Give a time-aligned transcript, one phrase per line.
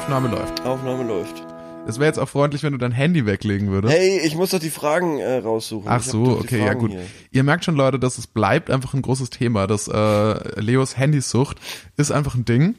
[0.00, 0.64] Aufnahme läuft.
[0.64, 1.44] Aufnahme läuft.
[1.86, 3.94] Es wäre jetzt auch freundlich, wenn du dein Handy weglegen würdest.
[3.94, 5.86] Hey, ich muss doch die Fragen äh, raussuchen.
[5.90, 6.90] Ach so, okay, ja Fragen gut.
[6.92, 7.02] hier.
[7.32, 9.66] Ihr merkt schon, Leute, dass es bleibt einfach ein großes Thema.
[9.66, 11.58] Das äh, Leos Handysucht
[11.98, 12.76] ist einfach ein Ding.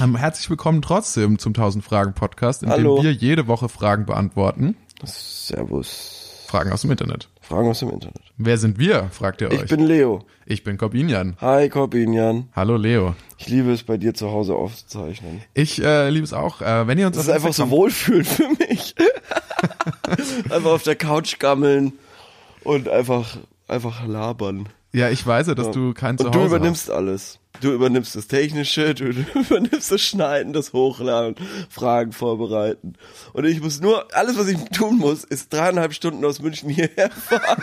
[0.00, 2.94] Ähm, herzlich willkommen trotzdem zum 1000 Fragen Podcast, in Hallo.
[2.94, 4.76] dem wir jede Woche Fragen beantworten.
[5.02, 6.44] Servus.
[6.46, 7.28] Fragen aus dem Internet.
[7.48, 8.20] Fragen aus dem Internet.
[8.38, 9.08] Wer sind wir?
[9.12, 9.68] fragt ihr Ich euch.
[9.68, 10.24] bin Leo.
[10.46, 11.36] ich bin Corbinian.
[11.40, 12.48] Hi Corbinian.
[12.56, 13.14] Hallo Leo.
[13.38, 15.42] Ich liebe es, bei dir zu Hause aufzuzeichnen.
[15.54, 16.60] Ich äh, liebe es auch.
[16.60, 18.96] Äh, wenn ihr uns Das ist einfach so wohlfühlen für mich.
[20.50, 21.92] einfach auf der Couch gammeln
[22.64, 23.36] und einfach,
[23.68, 24.68] einfach labern.
[24.96, 27.38] Ja, ich weiß ja, dass du kein Und Zuhause du übernimmst alles.
[27.60, 31.34] Du übernimmst das Technische, du, übernimmst das Schneiden, das Hochladen,
[31.68, 32.94] Fragen vorbereiten.
[33.34, 37.10] Und ich muss nur, alles was ich tun muss, ist dreieinhalb Stunden aus München hierher
[37.28, 37.62] fahren.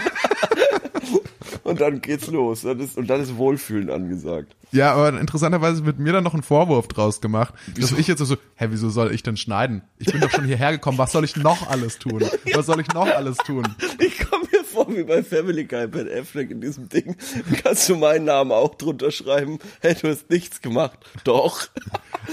[1.63, 2.61] und dann geht's los.
[2.61, 4.55] Dann ist, und dann ist Wohlfühlen angesagt.
[4.61, 4.73] hast.
[4.73, 8.37] Ja, aber interessanterweise wird mir dann noch ein Vorwurf draus gemacht, dass ich jetzt so,
[8.55, 9.81] hä, wieso soll ich denn schneiden?
[9.97, 12.23] Ich bin doch schon hierher gekommen, was soll ich noch alles tun?
[12.53, 13.63] Was soll ich noch alles tun?
[13.99, 17.15] Ich komme mir vor wie bei Family Guy Ben Affleck in diesem Ding.
[17.63, 19.59] Kannst du meinen Namen auch drunter schreiben?
[19.81, 20.99] Hey, du hast nichts gemacht.
[21.23, 21.67] Doch.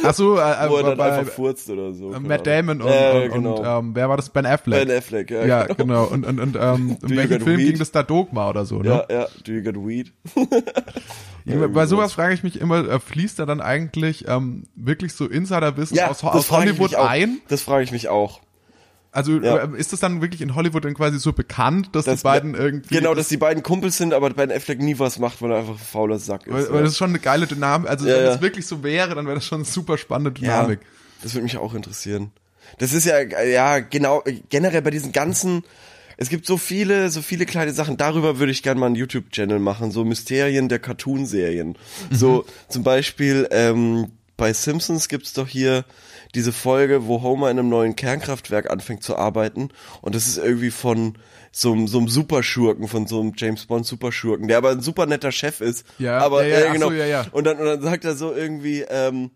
[0.02, 2.12] Ach so, äh, Wo er äh, dann bei einfach furzt oder so.
[2.12, 2.46] äh, Matt.
[2.46, 3.58] Damon und, und, genau.
[3.58, 4.30] und ähm, wer war das?
[4.30, 4.86] Ben Affleck.
[4.86, 5.44] Ben Affleck, ja.
[5.44, 5.76] ja, genau.
[5.76, 6.04] genau.
[6.04, 7.66] Und, und, und ähm, in welchem Film weed?
[7.68, 9.04] ging das da Dogma oder so, ne?
[9.08, 9.26] Ja, ja.
[9.44, 10.12] Do you get weed?
[11.46, 15.26] Ja, bei sowas frage ich mich immer, äh, fließt da dann eigentlich ähm, wirklich so
[15.26, 17.40] Insiderwissen Ja, aus, aus Hollywood ein?
[17.48, 18.40] Das frage ich mich auch.
[19.12, 19.56] Also Ja.
[19.64, 22.54] äh, ist das dann wirklich in Hollywood dann quasi so bekannt, dass Das- die beiden
[22.54, 22.94] irgendwie...
[22.94, 25.72] Genau, dass die beiden Kumpels sind, aber Ben Affleck nie was macht, weil er einfach
[25.74, 26.52] ein fauler Sack ist.
[26.52, 26.72] weil, ja.
[26.72, 27.88] weil das ist schon eine geile Dynamik.
[27.90, 30.78] Also Ja, wenn das wirklich so wäre, dann wäre das schon eine super spannende Dynamik.
[31.22, 32.30] das würde mich auch interessieren.
[32.78, 35.64] Das ist ja, ja, genau, generell bei diesen ganzen,
[36.16, 37.96] es gibt so viele, so viele kleine Sachen.
[37.96, 41.70] Darüber würde ich gerne mal einen YouTube-Channel machen, so Mysterien der Cartoon-Serien.
[42.10, 42.14] Mhm.
[42.14, 45.84] So zum Beispiel ähm, bei Simpsons gibt's doch hier
[46.34, 49.68] diese Folge, wo Homer in einem neuen Kernkraftwerk anfängt zu arbeiten
[50.00, 51.14] und das ist irgendwie von
[51.52, 55.06] so, einem- so einem Superschurken, von so einem James Bond Superschurken, der aber ein super
[55.06, 55.84] netter Chef ist.
[55.98, 56.88] Ja, aber ja, ja, äh, genau.
[56.88, 57.26] so, ja, ja.
[57.32, 59.30] Und dann und dann sagt er so irgendwie ähm,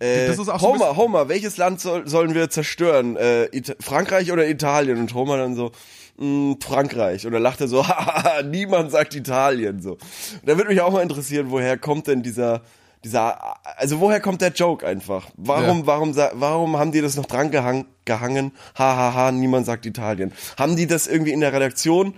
[0.00, 3.16] äh, Das ist auch so Homer, Homer, welches Land soll, sollen wir zerstören?
[3.16, 3.48] Äh,
[3.80, 4.98] Frankreich oder Italien?
[4.98, 5.70] Und Homer dann so,
[6.18, 7.24] mh, Frankreich.
[7.26, 7.86] Und dann lacht er so,
[8.50, 9.80] niemand sagt Italien.
[9.80, 9.92] So.
[9.92, 10.00] Und
[10.46, 12.62] da würde mich auch mal interessieren, woher kommt denn dieser,
[13.04, 15.26] dieser, also woher kommt der Joke einfach?
[15.36, 15.86] Warum, Ja.
[15.86, 18.52] warum, warum haben die das noch dran gehang, gehangen?
[18.76, 20.32] Hahaha, niemand sagt Italien.
[20.58, 22.14] Haben die das irgendwie in der Redaktion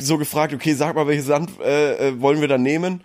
[0.00, 3.02] so gefragt, okay, sag mal, welches Land äh, äh, wollen wir da nehmen?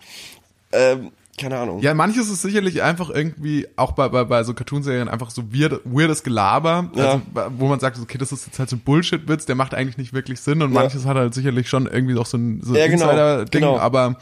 [0.72, 1.82] Ähm, keine Ahnung.
[1.82, 5.82] Ja, manches ist sicherlich einfach irgendwie, auch bei, bei, bei so Cartoonserien, einfach so weird,
[5.84, 7.22] weirdes Gelaber, Ja.
[7.36, 9.98] also, wo man sagt, okay, das ist jetzt halt so ein Bullshit-Witz, der macht eigentlich
[10.00, 10.82] nicht wirklich Sinn und Ja.
[10.82, 13.78] manches hat halt sicherlich schon irgendwie auch so ein, so ein Ja, genau, Insider-Ding, genau.
[13.78, 14.16] aber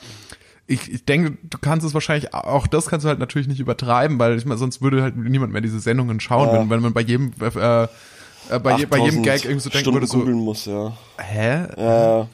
[0.68, 4.18] ich, ich denke, du kannst es wahrscheinlich, auch das kannst du halt natürlich nicht übertreiben,
[4.20, 6.54] weil ich meine, sonst würde halt niemand mehr diese Sendungen schauen, Ja.
[6.60, 9.70] wenn, wenn man bei jedem, äh, äh, bei, je, bei jedem 8000 Gag irgendwie so
[9.70, 10.98] denken Stunden würde, so, muss, ja.
[11.20, 11.68] hä?
[11.78, 12.28] Ja.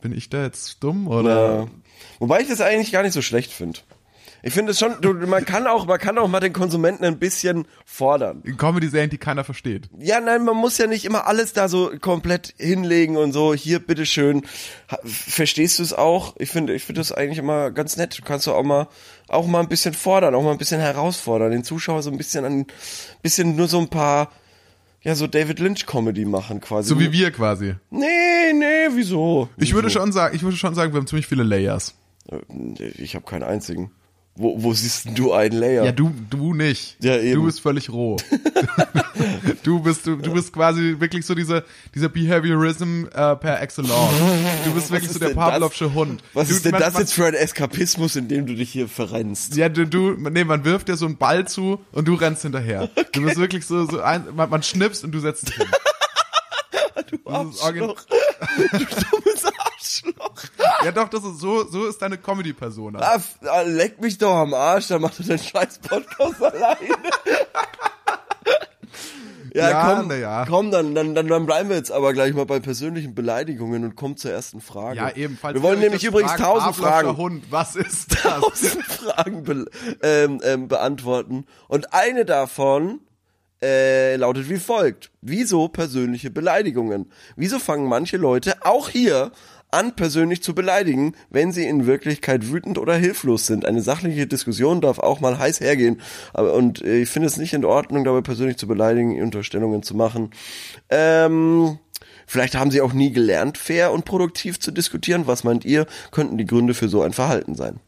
[0.00, 1.56] Bin ich da jetzt dumm oder?
[1.60, 1.66] Ja.
[2.18, 3.78] Wobei ich das eigentlich gar nicht so schlecht finde.
[4.42, 7.18] Ich finde es schon, du, man kann auch, man kann auch mal den Konsumenten ein
[7.18, 8.42] bisschen fordern.
[8.42, 9.88] Comedy-Serien, die keiner versteht.
[9.98, 13.78] Ja, nein, man muss ja nicht immer alles da so komplett hinlegen und so, hier,
[13.78, 14.42] bitteschön.
[15.04, 16.34] Verstehst du es auch?
[16.38, 18.18] Ich finde, ich finde das eigentlich immer ganz nett.
[18.18, 18.88] Du kannst auch mal,
[19.28, 22.44] auch mal ein bisschen fordern, auch mal ein bisschen herausfordern, den Zuschauer so ein bisschen
[22.44, 22.66] an,
[23.22, 24.30] bisschen nur so ein paar,
[25.02, 26.88] ja, so David Lynch Comedy machen quasi.
[26.88, 27.74] So wie wir quasi.
[27.90, 29.48] Nee, nee, wieso?
[29.56, 31.94] Ich würde schon sagen, ich würde schon sagen, wir haben ziemlich viele Layers.
[32.78, 33.92] Ich habe keinen einzigen.
[34.38, 35.84] Wo, wo siehst denn du einen Layer?
[35.86, 36.96] Ja, du, du nicht.
[37.02, 37.40] Ja, eben.
[37.40, 38.16] Du bist völlig roh.
[39.62, 41.64] du bist, du, du bist quasi wirklich so dieser,
[41.94, 43.92] dieser Behaviorism äh, per excellence.
[44.66, 45.36] Du bist wirklich so der das?
[45.36, 46.22] Pavlovsche Hund.
[46.34, 48.70] Was du, ist denn man, das man, jetzt für ein Eskapismus, in dem du dich
[48.70, 49.56] hier verrennst?
[49.56, 52.90] Ja, du, du, nee, man wirft dir so einen Ball zu und du rennst hinterher.
[53.12, 55.66] Du bist wirklich so, so ein, man, man schnippst und du setzt dich hin.
[57.08, 58.02] Du Arschloch.
[58.72, 60.42] du dummes Arschloch.
[60.84, 62.98] Ja doch, das ist so, so ist deine Comedy-Persona.
[63.00, 66.78] Ah, ah, leck mich doch am Arsch, dann mach doch deinen scheiß Podcast alleine.
[69.54, 70.44] Ja, Ja, komm, na ja.
[70.46, 73.96] komm, dann, dann, dann, dann bleiben wir jetzt aber gleich mal bei persönlichen Beleidigungen und
[73.96, 74.98] kommen zur ersten Frage.
[74.98, 75.38] Ja, eben.
[75.40, 77.16] Falls wir wollen nämlich übrigens tausend Fragen.
[77.16, 78.40] Hund, was ist das?
[78.40, 79.64] tausend Fragen be
[80.02, 81.46] ähm, ähm, beantworten.
[81.68, 83.00] Und eine davon
[83.62, 85.10] äh, lautet wie folgt.
[85.22, 87.10] Wieso persönliche Beleidigungen?
[87.36, 89.32] Wieso fangen manche Leute auch hier
[89.76, 93.64] an, persönlich zu beleidigen, wenn sie in Wirklichkeit wütend oder hilflos sind?
[93.64, 96.00] Eine sachliche Diskussion darf auch mal heiß hergehen.
[96.32, 99.94] Aber, und äh, ich finde es nicht in Ordnung, dabei persönlich zu beleidigen, Unterstellungen zu
[99.94, 100.30] machen.
[100.88, 101.78] Ähm,
[102.28, 105.28] Vielleicht haben sie auch nie gelernt, fair und produktiv zu diskutieren.
[105.28, 107.78] Was meint ihr, könnten die Gründe für so ein Verhalten sein?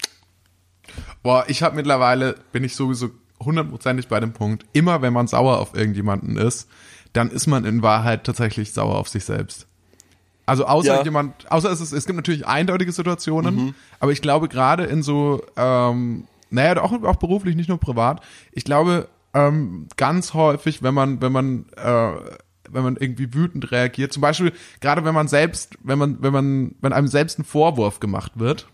[1.24, 5.58] Boah, ich habe mittlerweile, bin ich sowieso hundertprozentig bei dem Punkt, immer wenn man sauer
[5.58, 6.68] auf irgendjemanden ist,
[7.12, 9.67] dann ist man in Wahrheit tatsächlich sauer auf sich selbst.
[10.48, 11.04] Also außer Ja.
[11.04, 15.42] jemand, außer es, ist, es gibt natürlich eindeutige Situationen, aber ich glaube gerade in so,
[15.56, 18.22] ähm, naja, auch, auch beruflich, nicht nur privat,
[18.52, 22.12] ich glaube ähm, ganz häufig, wenn man, wenn man, äh,
[22.70, 26.74] wenn man irgendwie wütend reagiert, zum Beispiel gerade wenn man selbst, wenn man, wenn man,
[26.80, 28.66] wenn einem selbst ein Vorwurf gemacht wird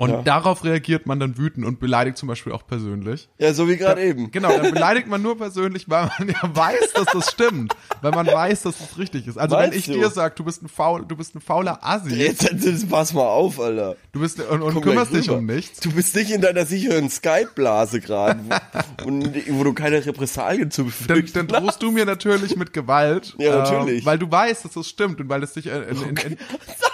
[0.00, 0.22] und Ja.
[0.22, 3.28] darauf reagiert man dann wütend und beleidigt zum Beispiel auch persönlich.
[3.38, 4.30] Ja, so wie gerade eben.
[4.30, 7.76] Genau, dann beleidigt man nur persönlich, weil man ja weiß, dass das stimmt.
[8.00, 9.36] Weil man weiß, dass das richtig ist.
[9.36, 9.92] Also wenn Meinst ich du?
[9.92, 13.26] dir sag, du bist ein faul, du bist ein fauler Assi, Jetzt, jetzt pass mal
[13.26, 13.96] auf, Alter.
[14.12, 15.80] du bist und, und kümmerst dich um nichts.
[15.80, 18.40] Du bist nicht in deiner sicheren Skype-Blase gerade,
[19.02, 22.72] wo, und- wo du keine Repressalien zu Dann, befürchten dann drohst du mir natürlich mit
[22.72, 24.00] Gewalt, Ja, natürlich.
[24.00, 26.16] ähm, weil du weißt, dass das stimmt und weil es dich in, in, in, in,
[26.16, 26.89] Aber das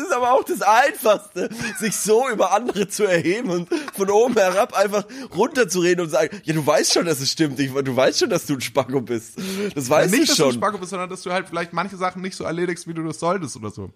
[0.00, 4.74] ist aber auch das Einfachste, sich so über andere zu erheben und von oben herab
[4.74, 5.04] einfach
[5.36, 8.46] runterzureden und sagen, ja, du weißt schon, dass es stimmt, ich, du weißt schon, dass
[8.46, 9.34] du ein Spacko bist.
[9.74, 10.60] Das weißt nicht, du dass du ein schon.
[10.60, 13.20] Spacko bist, sondern dass du halt vielleicht manche Sachen nicht so erledigst, wie du das
[13.20, 13.90] solltest oder so.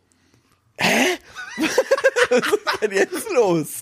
[2.30, 3.80] Was ist denn jetzt los?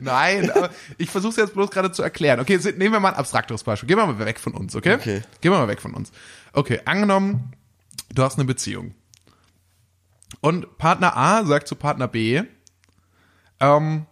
[0.00, 2.40] Nein, aber ich versuche es jetzt bloß gerade zu erklären.
[2.40, 3.86] Okay, nehmen wir mal ein abstrakteres Beispiel.
[3.86, 4.94] Gehen wir mal weg von uns, okay?
[4.94, 5.22] Okay.
[5.40, 6.10] Gehen wir mal weg von uns.
[6.52, 7.52] Okay, angenommen,
[8.12, 8.94] du hast eine Beziehung.
[10.40, 12.42] Und Partner A sagt zu Partner B,
[13.60, 14.06] ähm,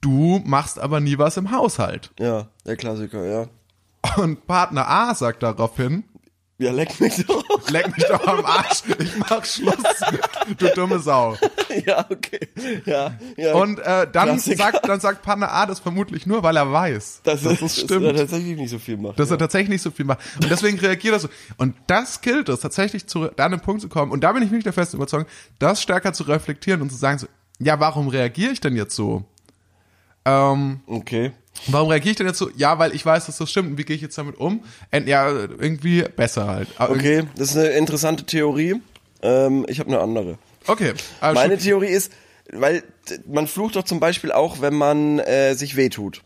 [0.00, 2.12] du machst aber nie was im Haushalt.
[2.18, 3.48] Ja, der Klassiker, ja.
[4.16, 6.04] Und Partner A sagt daraufhin,
[6.56, 7.68] Ja, leck mich doch.
[7.70, 9.74] leck mich doch am Arsch, ich mach Schluss,
[10.56, 11.36] du dumme Sau.
[11.86, 12.48] ja, okay.
[12.84, 13.54] Ja, ja.
[13.54, 14.56] Und äh, dann, Klassiker.
[14.56, 17.74] sagt, dann sagt Partner A das vermutlich nur, weil er weiß, das, dass ist, das
[17.74, 18.06] dass stimmt.
[18.06, 19.18] er tatsächlich nicht so viel macht.
[19.18, 19.34] dass ja.
[19.34, 20.20] er tatsächlich nicht so viel macht.
[20.40, 21.28] Und deswegen reagiert er so.
[21.56, 24.12] Und das gilt es, tatsächlich zu da an den Punkt zu kommen.
[24.12, 25.26] Und da bin ich nicht der festen Überzeugung,
[25.58, 27.26] das stärker zu reflektieren und zu sagen so,
[27.58, 29.24] ja, warum reagiere ich denn jetzt so?
[30.24, 31.32] Ähm, okay.
[31.68, 32.50] Warum reagiere ich denn jetzt so?
[32.56, 33.70] Ja, weil ich weiß, dass das stimmt.
[33.70, 34.64] Und wie gehe ich jetzt damit um?
[35.06, 36.68] Ja, irgendwie besser halt.
[36.76, 38.80] Aber Okay, das ist eine interessante Theorie.
[39.22, 40.38] Ähm, ich habe eine andere.
[40.66, 40.94] Okay.
[41.20, 42.12] Also Meine Theorie ist,
[42.52, 42.82] weil
[43.26, 46.22] man flucht doch zum Beispiel auch, wenn man äh, sich wehtut.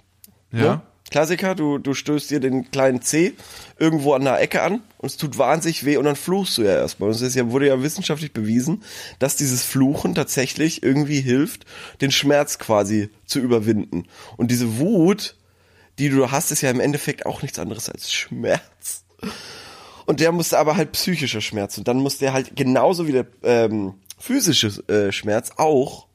[0.52, 0.58] ja.
[0.60, 0.80] Ne?
[1.10, 3.34] Klassiker, du, du stößt dir den kleinen C
[3.78, 6.74] irgendwo an der Ecke an und es tut wahnsinnig weh und dann fluchst du ja
[6.76, 7.08] erstmal.
[7.08, 8.82] Und es ist ja, wurde ja wissenschaftlich bewiesen,
[9.18, 11.64] dass dieses Fluchen tatsächlich irgendwie hilft,
[12.00, 14.06] den Schmerz quasi zu überwinden.
[14.36, 15.36] Und diese Wut,
[15.98, 19.04] die du hast, ist ja im Endeffekt auch nichts anderes als Schmerz.
[20.06, 21.78] Und der musste aber halt psychischer Schmerz.
[21.78, 26.07] Und dann muss der halt genauso wie der ähm, physische äh, Schmerz auch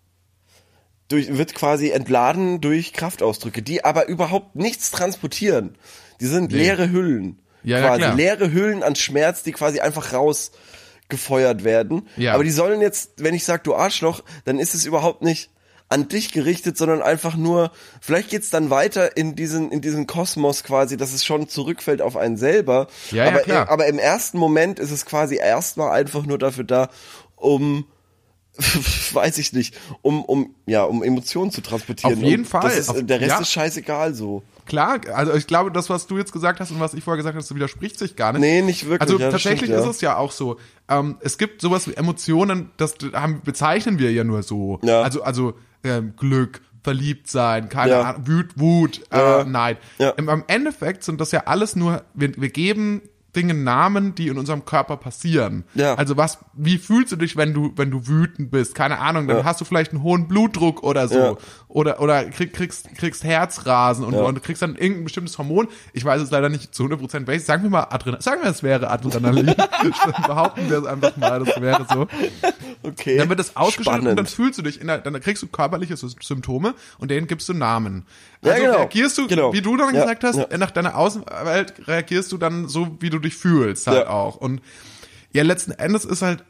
[1.08, 5.78] durch, wird quasi entladen durch Kraftausdrücke, die aber überhaupt nichts transportieren.
[6.20, 7.40] Die sind leere Hüllen.
[7.64, 8.16] Ja, ja, quasi klar.
[8.16, 12.08] leere Hüllen an Schmerz, die quasi einfach rausgefeuert werden.
[12.18, 12.34] Ja.
[12.34, 15.50] Aber die sollen jetzt, wenn ich sag du Arschloch, dann ist es überhaupt nicht
[15.90, 17.72] an dich gerichtet, sondern einfach nur,
[18.02, 22.18] vielleicht geht's dann weiter in diesen, in diesen Kosmos quasi, dass es schon zurückfällt auf
[22.18, 22.88] einen selber.
[23.12, 23.70] Ja, ja, aber, klar.
[23.70, 26.90] aber im ersten Moment ist es quasi erstmal einfach nur dafür da,
[27.36, 27.86] um
[29.14, 32.14] weiß ich nicht, um, um, ja, um Emotionen zu transportieren.
[32.18, 32.72] Auf jeden Und Fall.
[32.72, 33.40] Ist, Auf- der Rest ja.
[33.40, 34.44] ist scheißegal so.
[34.66, 37.36] Klar, also ich glaube, das, was du jetzt gesagt hast und was ich vorher gesagt
[37.36, 38.42] habe, widerspricht sich gar nicht.
[38.42, 39.90] Nee, nicht wirklich, Also ja, tatsächlich stimmt, ja.
[39.90, 40.58] ist es ja auch so.
[40.88, 44.80] Ähm, es gibt sowas wie Emotionen, das haben, bezeichnen wir ja nur so.
[44.84, 45.02] Ja.
[45.02, 48.06] Also, also ähm, Glück, verliebt sein, keine.
[48.06, 49.78] Ahnung, Wut, Wut, äh, Neid.
[50.18, 53.02] Im, Im Endeffekt sind das ja alles nur, wir, wir geben
[53.36, 55.64] Dinge Namen, die in unserem Körper passieren.
[55.74, 55.96] Ja.
[55.96, 58.76] Also was, wie fühlst du dich, wenn du, wenn du wütend bist?
[58.76, 61.18] Keine Ahnung, dann hast du vielleicht einen hohen Blutdruck oder so.
[61.18, 61.36] Ja.
[61.68, 64.22] Oder, oder krieg, kriegst, kriegst Herzrasen und, Ja.
[64.22, 65.68] und kriegst dann irgendein bestimmtes Hormon.
[65.94, 67.48] Ich weiß es leider nicht zu 100% welches.
[67.48, 68.22] Sagen wir mal Adrenalin.
[68.22, 69.48] Sagen wir, es wäre Adrenalin.
[70.28, 72.08] Behaupten wir es einfach mal, das wäre so.
[72.84, 73.18] Okay.
[73.18, 75.96] Dann wird das ausgeschüttet und dann fühlst du dich, in der, dann kriegst du körperliche
[75.98, 78.06] Symptome und denen gibst du Namen.
[78.44, 78.78] Ja, Also genau.
[78.78, 79.54] reagierst du, Genau.
[79.54, 80.58] wie du dann Ja, gesagt hast, ja.
[80.58, 84.10] nach deiner Außenwelt reagierst du dann so, wie du dich fühlst halt Ja.
[84.10, 84.36] auch.
[84.36, 84.62] Und
[85.32, 86.44] ja, letzten Endes ist halt,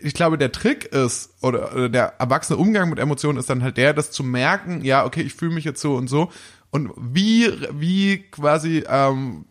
[0.00, 3.76] ich glaube, der Trick ist, oder, oder der erwachsene Umgang mit Emotionen ist dann halt
[3.76, 6.30] der, das zu merken, ja, okay, ich fühle mich jetzt so und so.
[6.70, 9.44] Und wie, wie quasi, ähm,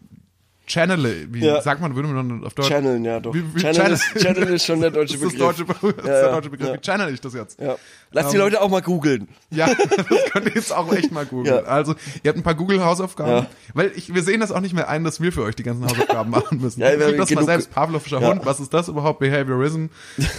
[0.67, 1.61] Channel, wie Ja.
[1.61, 2.67] sagt man, würde man auf Deutsch?
[2.67, 3.33] Channeln, ja doch.
[3.33, 5.57] Wie, wie Channel, ist, Channel ist schon der deutsche das ist Begriff.
[5.57, 6.73] das deutsche, das ist Ja, der deutsche Begriff.
[6.73, 7.59] Wie channel ich das jetzt?
[7.59, 7.77] Ja.
[8.11, 9.27] Lass die Leute auch mal googeln.
[9.49, 9.67] Ja,
[10.09, 11.65] das könnt ihr jetzt auch echt mal googeln.
[11.65, 13.47] Also, ihr habt ein paar Google-Hausaufgaben.
[13.73, 15.85] Weil ich, wir sehen das auch nicht mehr ein, dass wir für euch die ganzen
[15.85, 16.81] Hausaufgaben machen müssen.
[16.81, 17.71] Ja, wir- das mal selbst.
[17.71, 18.19] Pavlovischer.
[18.21, 19.19] Hund, was ist das überhaupt?
[19.19, 19.85] Behaviorism.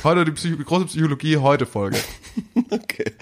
[0.05, 1.97] Heute die Psycho große Psychologie, heute Folge.
[2.71, 3.13] Okay.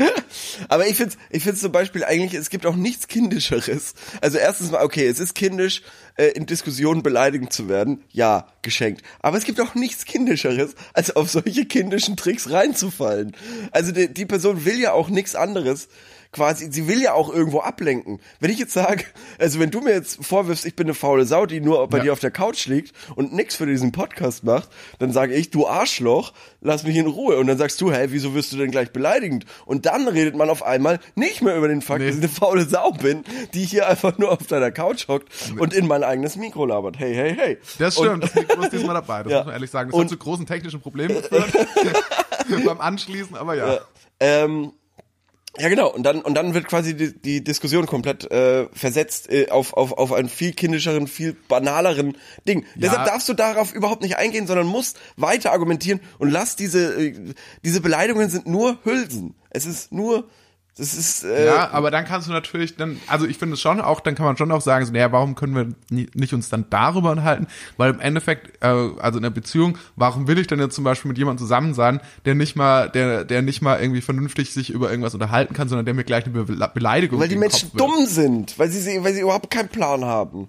[0.68, 3.94] Aber ich finde ich find's zum Beispiel eigentlich, es gibt auch nichts Kindischeres.
[4.20, 5.82] Also erstens mal, okay, es ist kindisch,
[6.16, 8.04] äh, in Diskussionen beleidigend zu werden.
[8.10, 9.02] Ja, geschenkt.
[9.20, 13.36] Aber es gibt auch nichts Kindischeres, als auf solche kindischen Tricks reinzufallen.
[13.70, 15.88] Also die, die Person will ja auch nichts anderes
[16.36, 18.20] quasi, sie will ja auch irgendwo ablenken.
[18.40, 19.04] Wenn ich jetzt sage,
[19.38, 22.04] also wenn du mir jetzt vorwirfst, ich bin eine faule Sau, die nur bei Ja.
[22.04, 25.66] dir auf der Couch liegt und nix für diesen Podcast macht, dann sage ich, du
[25.66, 27.38] Arschloch, lass mich in Ruhe.
[27.38, 29.46] Und dann sagst du, hey, wieso wirst du denn gleich beleidigend?
[29.64, 32.06] Und dann redet man auf einmal nicht mehr über den Fakt, Nee.
[32.08, 33.24] dass ich eine faule Sau bin,
[33.54, 35.28] die hier einfach nur auf deiner Couch hockt
[35.58, 36.98] und in mein eigenes Mikro labert.
[36.98, 37.58] Hey, hey, hey.
[37.78, 39.38] Das Und- stimmt, das Mikro ist diesmal dabei, das Ja.
[39.38, 39.90] muss man ehrlich sagen.
[39.90, 41.50] Das Und- hat zu großen technischen Problemen geführt
[42.66, 43.78] beim Anschließen, aber ja.
[44.20, 44.72] Ähm,
[45.58, 45.92] ja, genau.
[45.92, 49.92] Und dann, und dann wird quasi die, die Diskussion komplett äh, versetzt äh, auf, auf,
[49.92, 52.66] auf einen viel kindischeren, viel banaleren Ding.
[52.74, 57.34] Deshalb darfst du darauf überhaupt nicht eingehen, sondern musst weiter argumentieren und lass diese, äh,
[57.64, 59.34] diese Beleidigungen sind nur Hülsen.
[59.50, 60.28] Es ist nur,
[60.78, 63.80] das ist, äh, Ja, aber dann kannst du natürlich dann, also ich finde es schon
[63.80, 66.50] auch, dann kann man schon auch sagen, so, naja, warum können wir nie, nicht uns
[66.50, 67.46] dann darüber unterhalten?
[67.78, 71.08] Weil im Endeffekt, äh, also in einer Beziehung, warum will ich denn jetzt zum Beispiel
[71.08, 74.90] mit jemandem zusammen sein, der nicht mal, der, der nicht mal irgendwie vernünftig sich über
[74.90, 78.58] irgendwas unterhalten kann, sondern der mir gleich eine Be Beleidigung weil die Menschen dumm sind,
[78.58, 80.48] weil sie, weil sie überhaupt keinen Plan haben.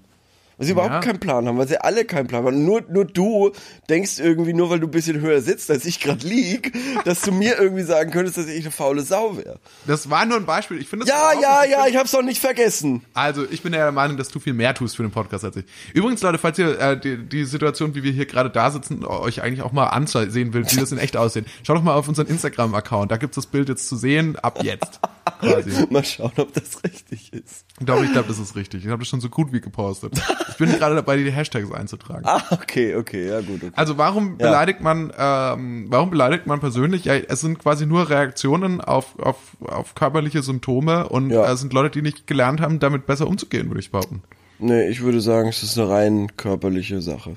[0.57, 0.99] Weil sie überhaupt Ja.
[1.01, 2.65] keinen Plan haben, weil sie alle keinen Plan haben.
[2.65, 3.51] Nur, nur du
[3.89, 6.73] denkst irgendwie, nur weil du ein bisschen höher sitzt, als ich gerade lieg,
[7.05, 9.59] dass du mir irgendwie sagen könntest, dass ich eine faule Sau wäre.
[9.85, 10.79] Das war nur ein Beispiel.
[10.81, 13.03] Ich finde Ja, ja, ich ja, find- ich hab's doch nicht vergessen.
[13.13, 15.57] Also, ich bin ja der Meinung, dass du viel mehr tust für den Podcast als
[15.57, 15.65] ich.
[15.93, 19.43] Übrigens, Leute, falls ihr äh, die, die Situation, wie wir hier gerade da sitzen, euch
[19.43, 22.27] eigentlich auch mal ansehen will, wie das in echt aussehen, schaut doch mal auf unseren
[22.27, 23.11] Instagram-Account.
[23.11, 24.99] Da gibt's das Bild jetzt zu sehen, ab jetzt.
[25.39, 25.87] Quasi.
[25.89, 27.65] Mal schauen, ob das richtig ist.
[27.79, 28.83] Doch, ich glaube, das ist richtig.
[28.85, 30.13] Ich habe das schon so gut wie gepostet.
[30.49, 32.23] Ich bin gerade dabei, die Hashtags einzutragen.
[32.25, 33.63] Ah, okay, okay, ja gut.
[33.63, 33.71] Okay.
[33.75, 37.05] Also warum beleidigt man, ähm, warum beleidigt man persönlich?
[37.05, 41.45] Ja, es sind quasi nur Reaktionen auf, auf, auf körperliche Symptome und Ja.
[41.47, 44.23] äh, es sind Leute, die nicht gelernt haben, damit besser umzugehen, würde ich behaupten.
[44.59, 47.35] Nee, ich würde sagen, es ist eine rein körperliche Sache.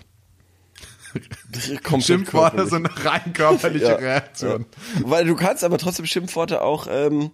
[2.01, 4.67] Schimpfworte sind eine rein körperliche Ja, Reaktion.
[4.95, 5.11] Ja.
[5.11, 7.31] Weil du kannst aber trotzdem Schimpfworte auch, ähm,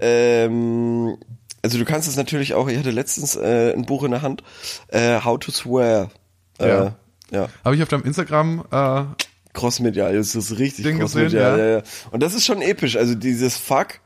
[0.00, 1.16] ähm,
[1.62, 4.42] also du kannst es natürlich auch, ich hatte letztens äh, ein Buch in der Hand,
[4.88, 6.10] äh, How to Swear.
[6.58, 6.96] Äh, Ja.
[7.30, 7.48] ja.
[7.64, 9.04] Habe ich auf deinem Instagram, äh,
[9.54, 11.58] Crossmedial, das ist richtig Ding gesehen, crossmedial.
[11.58, 11.66] ja.
[11.66, 11.76] Ja.
[11.78, 14.00] Ja, Und das ist schon episch, also dieses Fuck,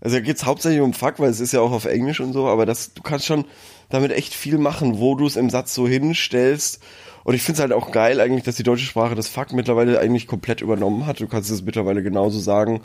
[0.00, 2.46] also da geht's hauptsächlich um Fuck, weil es ist ja auch auf Englisch und so,
[2.48, 3.44] aber das, du kannst schon
[3.88, 6.80] damit echt viel machen, wo du es im Satz so hinstellst.
[7.24, 10.00] Und ich finde es halt auch geil eigentlich, dass die deutsche Sprache das Fuck mittlerweile
[10.00, 11.20] eigentlich komplett übernommen hat.
[11.20, 12.80] Du kannst es mittlerweile genauso sagen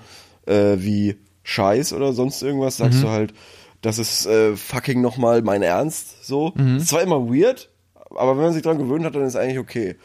[0.45, 1.15] äh, wie
[1.47, 2.75] Scheiß oder sonst irgendwas.
[2.77, 3.33] Sagst du halt,
[3.81, 6.25] das ist äh, fucking nochmal mein Ernst.
[6.25, 6.53] So.
[6.77, 7.69] Ist zwar immer weird,
[8.09, 9.95] aber wenn man sich dran gewöhnt hat, dann ist eigentlich okay.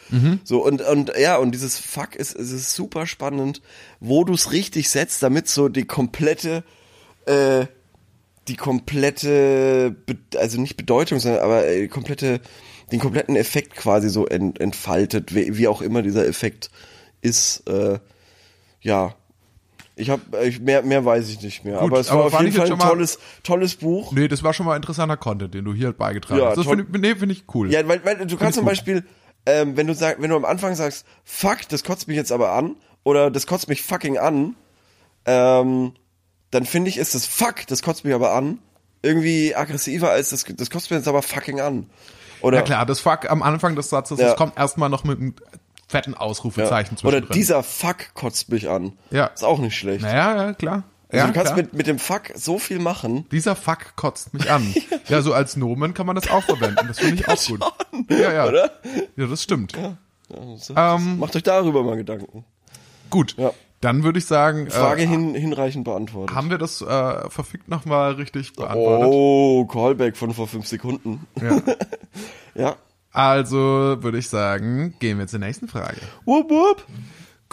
[0.44, 3.60] So, und, und ja, und dieses Fuck ist, es ist super spannend,
[3.98, 6.62] wo du es richtig setzt, damit so die komplette,
[7.26, 7.66] äh,
[8.46, 9.96] die komplette,
[10.36, 12.40] also nicht Bedeutung, sondern aber äh, komplette,
[12.92, 16.70] den kompletten Effekt quasi so ent, entfaltet, wie, wie auch immer dieser Effekt
[17.20, 17.68] ist.
[17.68, 17.98] Äh,
[18.80, 19.16] ja.
[20.02, 22.40] Ich habe ich, mehr mehr weiß ich nicht mehr, Gut, aber es war aber auf
[22.40, 24.12] jeden Fall ein tolles tolles Buch.
[24.12, 26.58] nee, das war schon mal interessanter Content, den du hier beigetragen Ja, hast.
[26.58, 27.72] Das finde nee, finde ich cool.
[27.72, 28.66] Ja, weil, weil du kannst zum.
[28.66, 29.04] Beispiel,
[29.46, 32.52] ähm, wenn du sag, wenn du am Anfang sagst, fuck, das kotzt mich jetzt aber
[32.52, 34.54] an, oder das kotzt mich fucking an,
[35.24, 35.92] ähm,
[36.50, 38.58] dann finde ich, ist das fuck, das kotzt mich aber an,
[39.02, 41.86] irgendwie aggressiver als das, das kotzt mich jetzt aber fucking an.
[42.40, 44.26] Oder, Ja klar, das Fuck am Anfang des Satzes, Ja.
[44.28, 45.34] das kommt erstmal noch mit einem
[45.88, 46.18] fetten ja.
[46.18, 47.34] Ausrufezeichen oder zwischendrin.
[47.34, 48.92] dieser fuck kotzt mich an.
[49.10, 49.26] Ja.
[49.26, 50.02] Ist auch nicht schlecht.
[50.02, 50.84] Naja, ja, klar.
[51.08, 51.56] Also ja, du kannst klar.
[51.64, 53.26] mit, mit dem fuck so viel machen.
[53.30, 54.74] Dieser Fuck kotzt mich an.
[55.08, 56.88] ja, so als Nomen kann man das auch verwenden.
[56.88, 57.60] Das finde ich auch gut.
[58.08, 58.46] Ja, ja.
[58.46, 58.70] Oder?
[59.16, 59.72] Ja, das stimmt.
[60.56, 62.46] So, Ähm, Macht euch darüber mal Gedanken.
[63.10, 63.34] Gut.
[63.36, 63.50] Ja.
[63.82, 66.34] Dann würde ich sagen, Frage äh, hin, hinreichend beantwortet.
[66.34, 69.08] haben wir das äh, verfickt nochmal richtig beantwortet.
[69.10, 71.26] Oh, Callback von vor fünf Sekunden.
[71.40, 71.60] Ja.
[72.54, 72.76] Ja.
[73.12, 76.00] Also würde ich sagen, gehen wir zur nächsten Frage.
[76.24, 76.86] Wupp, wupp.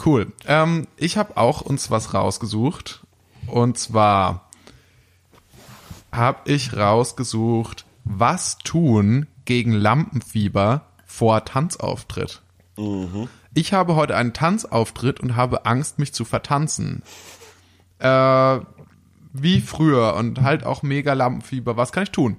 [0.04, 0.32] Cool.
[0.46, 3.00] Ähm, ich habe auch uns was rausgesucht.
[3.46, 4.48] Und zwar
[6.12, 12.40] habe ich rausgesucht, was tun gegen Lampenfieber vor Tanzauftritt.
[13.52, 17.02] Ich habe heute einen Tanzauftritt und habe Angst, mich zu vertanzen.
[17.98, 18.60] Äh,
[19.32, 21.76] wie früher und halt auch mega Lampenfieber.
[21.76, 22.36] Was kann ich tun?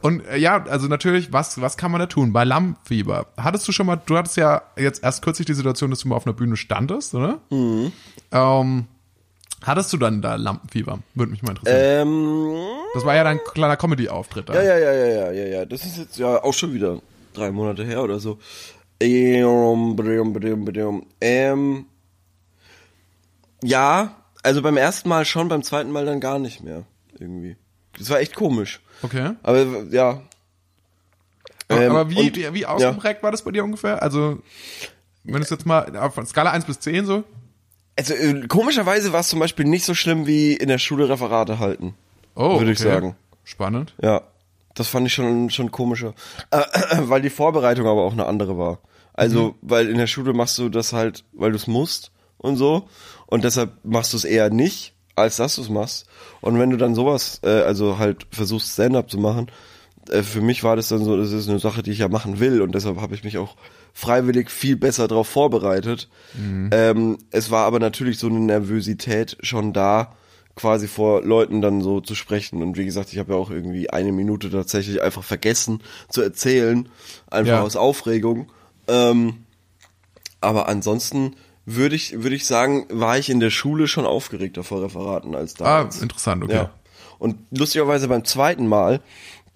[0.00, 3.26] Und äh, ja, also natürlich, was, was kann man da tun bei Lampenfieber?
[3.36, 6.16] Hattest du schon mal, du hattest ja jetzt erst kürzlich die Situation, dass du mal
[6.16, 7.40] auf einer Bühne standest, oder?
[7.50, 7.92] Mhm.
[8.30, 8.86] Ähm,
[9.62, 11.00] hattest du dann da Lampenfieber?
[11.14, 12.08] Würde mich mal interessieren.
[12.08, 12.54] Ähm,
[12.94, 15.64] das war ja dein kleiner Comedy-Auftritt ja, ja, ja, ja, ja, ja, ja.
[15.64, 17.00] Das ist jetzt ja auch schon wieder
[17.34, 18.38] drei Monate her oder so.
[19.00, 19.96] Ähm.
[21.20, 21.84] Ähm,
[23.62, 26.84] ja, also beim ersten Mal schon, beim zweiten Mal dann gar nicht mehr.
[27.18, 27.56] Irgendwie.
[27.98, 28.80] Das war echt komisch.
[29.02, 29.32] Okay.
[29.42, 30.22] Aber ja.
[31.68, 34.02] Ähm, Aber wie, und- wie, wie ausgeprägt war das bei dir ungefähr?
[34.02, 34.42] Also,
[35.24, 37.24] wenn es jetzt mal auf Skala 1 bis 10 so?
[37.96, 41.58] Also äh, komischerweise war es zum Beispiel nicht so schlimm wie in der Schule Referate
[41.58, 41.94] halten.
[42.34, 42.88] Oh, würde ich okay.
[42.88, 43.16] sagen.
[43.44, 43.94] Spannend.
[44.00, 44.22] Ja,
[44.74, 46.14] das fand ich schon, schon komischer.
[46.50, 46.60] Äh,
[47.00, 48.78] weil die Vorbereitung aber auch eine andere war.
[49.14, 52.88] Also, weil in der Schule machst du das halt, weil du es musst und so.
[53.26, 56.06] Und deshalb machst du es eher nicht, als dass du es machst.
[56.40, 59.50] Und wenn du dann sowas, äh, also halt versuchst, Stand-up zu machen,
[60.10, 62.40] äh, für mich war das dann so, das ist eine Sache, die ich ja machen
[62.40, 62.62] will.
[62.62, 63.56] Und deshalb habe ich mich auch
[63.92, 66.08] freiwillig viel besser darauf vorbereitet.
[66.70, 70.14] Ähm, es war aber natürlich so eine Nervosität schon da,
[70.54, 72.62] quasi vor Leuten dann so zu sprechen.
[72.62, 76.88] Und wie gesagt, ich habe ja auch irgendwie eine Minute tatsächlich einfach vergessen zu erzählen,
[77.30, 77.62] einfach Ja.
[77.62, 78.50] aus Aufregung.
[78.88, 79.44] Ähm,
[80.40, 81.34] aber ansonsten
[81.74, 85.54] würde ich, würde ich sagen, war ich in der Schule schon aufgeregter vor Referaten als
[85.60, 86.00] Ah, damals.
[86.00, 86.54] interessant, okay.
[86.54, 86.70] Ja.
[87.18, 89.00] Und lustigerweise beim zweiten Mal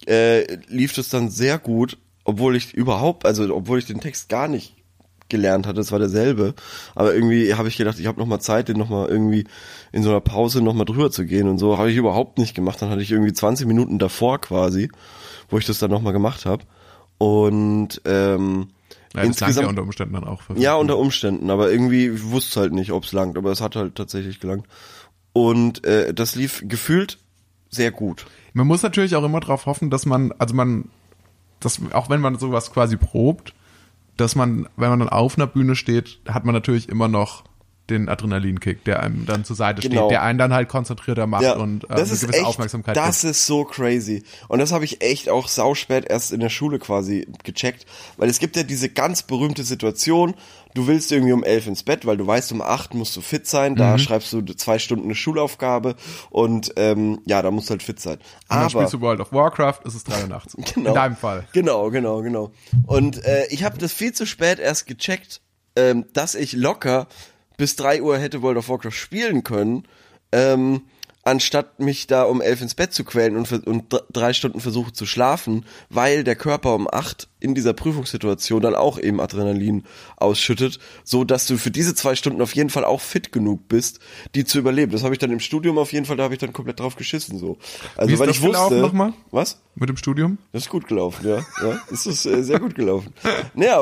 [0.07, 4.49] äh, lief es dann sehr gut, obwohl ich überhaupt, also obwohl ich den Text gar
[4.49, 4.75] nicht
[5.29, 6.55] gelernt hatte, es war derselbe,
[6.95, 9.45] aber irgendwie habe ich gedacht, ich habe noch mal Zeit, den noch mal irgendwie
[9.91, 12.55] in so einer Pause noch mal drüber zu gehen und so habe ich überhaupt nicht
[12.55, 12.83] gemacht.
[12.83, 14.91] Dann hatte ich irgendwie 20 Minuten davor quasi,
[15.49, 16.65] wo ich das dann noch mal gemacht habe
[17.17, 18.69] und ähm,
[19.15, 20.43] Ja, das langt ja insgesamt unter Umständen dann auch.
[20.55, 23.77] ja, unter Umständen, aber irgendwie ich wusste halt nicht, ob es langt, aber es hat
[23.77, 24.67] halt tatsächlich gelangt.
[25.33, 27.19] Und äh, das lief gefühlt
[27.71, 28.27] sehr gut.
[28.53, 30.91] Man muss natürlich auch immer darauf hoffen, dass man, also man,
[31.61, 33.55] dass, auch wenn man sowas quasi probt,
[34.17, 37.45] dass man, wenn man dann auf einer Bühne steht, hat man natürlich immer noch
[37.93, 40.03] den Adrenalinkick, der einem dann zur Seite Genau.
[40.03, 42.47] steht, der einen dann halt konzentrierter macht Ja, und äh, das eine ist gewisse echt,
[42.47, 43.31] Aufmerksamkeit das gibt.
[43.33, 44.23] ist so crazy.
[44.49, 48.39] Und das habe ich echt auch sauspät erst in der Schule quasi gecheckt, weil es
[48.39, 50.35] gibt ja diese ganz berühmte Situation,
[50.75, 53.47] du willst irgendwie um elf ins Bett, weil du weißt, um acht musst du fit
[53.47, 53.77] sein, Mhm.
[53.77, 55.97] da schreibst du zwei Stunden eine Schulaufgabe
[56.31, 58.15] und ähm, ja, da musst du halt fit sein.
[58.17, 60.57] Und dann Aber spielst du World of Warcraft, ist es drei Uhr nachts.
[60.75, 60.89] Genau.
[60.91, 61.47] In deinem Fall.
[61.53, 62.53] Genau, genau, genau.
[62.87, 65.43] Und äh, ich habe das viel zu spät erst gecheckt,
[65.77, 67.07] ähm, dass ich locker
[67.63, 69.85] bis drei Uhr hätte World of Warcraft spielen können,
[70.33, 70.81] ähm,
[71.23, 74.93] anstatt mich da um elf ins Bett zu quälen und, und dr- drei Stunden versuche
[74.93, 79.85] zu schlafen, weil der Körper um acht in dieser Prüfungssituation dann auch eben Adrenalin
[80.17, 84.01] ausschüttet, so dass du für diese zwei Stunden auf jeden Fall auch fit genug bist,
[84.35, 84.91] die zu überleben.
[84.91, 86.97] Das habe ich dann im Studium auf jeden Fall, da habe ich dann komplett drauf
[86.97, 87.57] geschissen so.
[87.97, 89.13] Also Wie ist weil das ich wusste, gelaufen nochmal?
[89.31, 89.61] was?
[89.77, 90.39] Mit dem Studium?
[90.51, 91.37] Das ist gut gelaufen, ja.
[91.63, 93.15] ja das ist äh, sehr gut gelaufen.
[93.55, 93.79] Naja,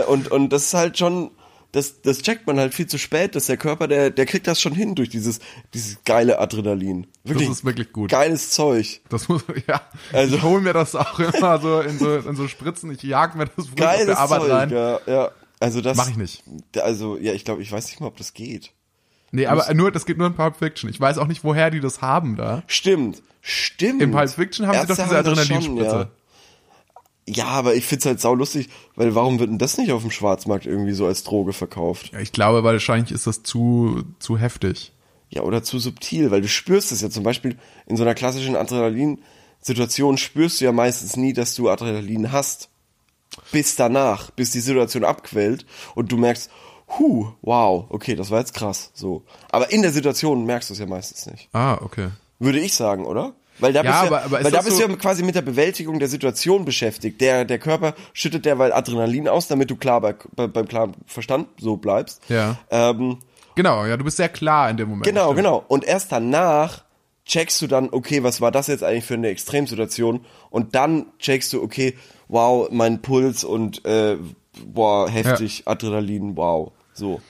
[0.00, 1.32] äh, und, und das ist halt schon,
[1.74, 4.60] das, das checkt man halt viel zu spät, dass der Körper, der, der kriegt das
[4.60, 5.40] schon hin durch dieses,
[5.74, 7.08] dieses geile Adrenalin.
[7.24, 8.10] Wirklich ist wirklich gut.
[8.10, 9.00] Geiles Zeug.
[9.08, 9.80] Das muss, ja.
[10.12, 13.34] Also- ich hole mir das auch immer so in so, in so Spritzen, ich jag
[13.34, 14.70] mir das früh auf Geiles der Arbeit Zeug, rein.
[14.70, 15.30] ja, ja.
[15.58, 15.96] Also das.
[15.96, 16.44] Mach ich nicht.
[16.80, 18.72] Also, ja, ich glaube, ich weiß nicht mal, ob das geht.
[19.32, 20.88] Nee, aber nur, das geht nur in Pulp Fiction.
[20.88, 22.62] Ich weiß auch nicht, woher die das haben da.
[22.68, 24.00] Stimmt, stimmt.
[24.00, 25.96] In Pulp Fiction haben sie doch Ärzte diese das Adrenalinspritze.
[25.96, 26.08] Ja.
[27.26, 30.66] Ja, aber ich find's halt saulustig, weil warum wird denn das nicht auf dem Schwarzmarkt
[30.66, 32.12] irgendwie so als Droge verkauft?
[32.12, 34.92] Ja, ich glaube, weil wahrscheinlich ist das zu, zu heftig.
[35.30, 37.56] Ja, oder zu subtil, weil du spürst es ja zum Beispiel
[37.86, 42.68] in so einer klassischen Adrenalin-Situation spürst du ja meistens nie, dass du Adrenalin hast.
[43.50, 46.50] Bis danach, bis die Situation abquellt und du merkst,
[46.98, 49.24] hu, wow, okay, das war jetzt krass, so.
[49.50, 51.48] Aber in der Situation merkst du es ja meistens nicht.
[51.52, 52.10] Ah, okay.
[52.38, 53.34] Würde ich sagen, oder?
[53.58, 55.34] Weil da Ja, bist, aber- ja, aber weil da bist so- du ja quasi mit
[55.34, 57.20] der Bewältigung der Situation beschäftigt.
[57.20, 61.48] Der, der Körper schüttet derweil Adrenalin aus, damit du klar bei, bei, beim klaren Verstand
[61.58, 62.20] so bleibst.
[62.28, 62.56] Ja.
[62.70, 63.18] Ähm,
[63.56, 65.06] Genau, ja, du bist sehr klar in dem Moment.
[65.06, 65.36] Genau, Stimmt.
[65.36, 65.64] genau.
[65.68, 66.82] Und erst danach
[67.24, 70.24] checkst du dann, okay, was war das jetzt eigentlich für eine Extremsituation?
[70.50, 71.94] Und dann checkst du, okay,
[72.26, 74.16] wow, mein Puls und äh,
[74.66, 76.72] boah, heftig, Adrenalin, wow.
[76.94, 77.20] So.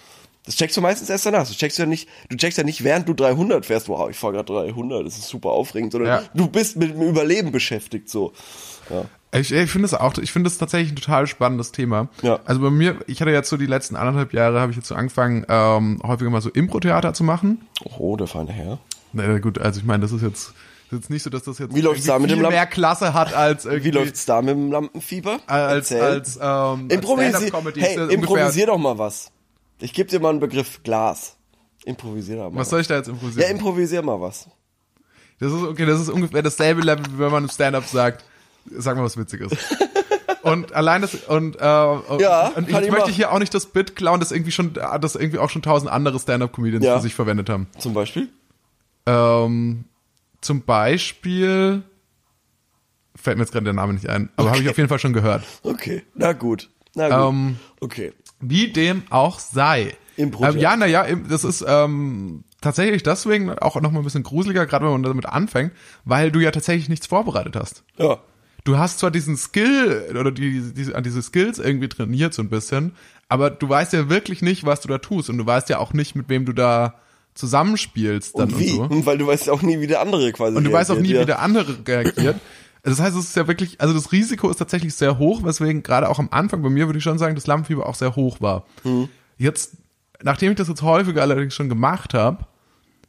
[0.47, 1.41] Das checkst du meistens erst danach.
[1.49, 4.17] Das checkst du ja nicht, du checkst ja nicht, während du 300 fährst, wow, ich
[4.17, 6.29] fahr gerade 300, das ist super aufregend, sondern Ja.
[6.35, 8.33] du bist mit dem Überleben beschäftigt, so.
[8.91, 9.05] Ja.
[9.41, 12.09] Ich, ich finde es auch, ich finde es tatsächlich ein total spannendes Thema.
[12.23, 12.39] Ja.
[12.45, 14.95] Also bei mir, ich hatte jetzt so die letzten anderthalb Jahre, habe ich jetzt so
[14.95, 17.67] angefangen, ähm, häufiger mal so Impro-Theater zu machen.
[17.99, 18.79] Oh, der feine Herr.
[19.13, 21.75] Na gut, also ich meine, das ist jetzt, ist jetzt nicht so, dass das jetzt
[21.75, 24.41] Wie läuft's da mit dem viel Lamp- mehr Klasse hat als irgendwie Wie läuft's da
[24.43, 25.39] mit dem Lampenfieber?
[25.47, 26.01] als Erzähl.
[26.03, 29.31] als ähm, Improvisier, als hey, improvisier doch mal was.
[29.85, 31.37] Ich gebe dir mal einen Begriff Glas.
[31.85, 32.57] Improvisier da mal.
[32.61, 33.51] Was soll ich da jetzt ja, improvisieren?
[33.51, 34.49] improvisier mal was.
[35.39, 38.25] Das ist okay, das ist ungefähr dasselbe Level, wie wenn man im Stand-up sagt,
[38.65, 39.53] sag mal was Witziges.
[40.43, 43.97] Und allein das und, äh, Ja, und ich ich möchte hier auch nicht das Bit
[43.97, 46.97] klauen, das irgendwie schon, das irgendwie auch schon tausend andere Stand-up-Comedians Ja.
[46.97, 47.67] für sich verwendet haben.
[47.79, 48.29] Zum Beispiel?
[49.07, 49.85] Ähm,
[50.43, 51.83] zum Beispiel
[53.17, 55.15] fällt mir jetzt gerade der Name nicht ein, aber habe ich auf jeden Fall schon
[55.15, 55.45] gehört.
[55.63, 56.69] Okay, na gut.
[56.95, 57.35] Na gut.
[57.35, 58.13] Ähm, okay.
[58.49, 59.95] Wie dem auch sei.
[60.17, 60.55] Impro-Theater.
[60.55, 64.85] Ähm, ja, naja, das ist ähm, tatsächlich deswegen auch noch mal ein bisschen gruseliger, gerade
[64.85, 65.73] wenn man damit anfängt,
[66.05, 67.85] weil du ja tatsächlich nichts vorbereitet hast.
[67.99, 68.19] Ja.
[68.65, 72.49] Du hast zwar diesen Skill oder die, diese, an diese Skills irgendwie trainiert so ein
[72.49, 72.93] bisschen,
[73.29, 75.93] aber du weißt ja wirklich nicht, was du da tust und du weißt ja auch
[75.93, 76.95] nicht, mit wem du da
[77.35, 78.73] zusammenspielst dann Und wie?
[78.73, 79.07] und so.
[79.07, 81.23] Weil du weißt auch nie, wie der andere quasi Und du weißt auch nie, reagiert,
[81.23, 82.37] wie der andere reagiert.
[82.85, 86.09] Das heißt, es ist ja wirklich, also das Risiko ist tatsächlich sehr hoch, weswegen gerade
[86.09, 88.67] auch am Anfang bei mir würde ich schon sagen, das Lampenfieber auch sehr hoch war.
[88.83, 89.09] Hm.
[89.39, 89.79] Jetzt,
[90.23, 92.47] nachdem ich das jetzt häufiger allerdings schon gemacht habe,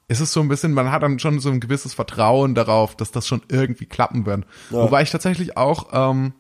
[0.08, 3.12] ist es so ein bisschen, man hat dann schon so ein gewisses Vertrauen darauf, dass
[3.12, 4.46] das schon irgendwie klappen wird.
[4.70, 6.34] Wobei ich tatsächlich auch ähm,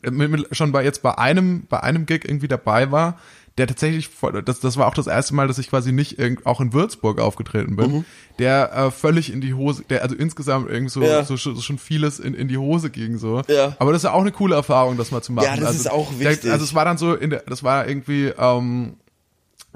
[0.00, 3.18] mit, mit, schon bei jetzt bei einem bei einem Gig irgendwie dabei war,
[3.58, 4.08] der tatsächlich
[4.44, 7.20] das das war auch das erste Mal, dass ich quasi nicht irgend, auch in Würzburg
[7.20, 8.04] aufgetreten bin, Mhm.
[8.38, 11.24] der äh, völlig in die Hose, der also insgesamt irgendwie so, Ja.
[11.24, 13.42] so, schon- so schon vieles in, in die Hose ging so.
[13.48, 13.76] Ja.
[13.78, 15.44] Aber das ist ja auch eine coole Erfahrung, das mal zu machen.
[15.46, 16.50] Ja, das also, ist auch der- wichtig.
[16.50, 18.94] Also es war dann so in der, das war irgendwie ähm,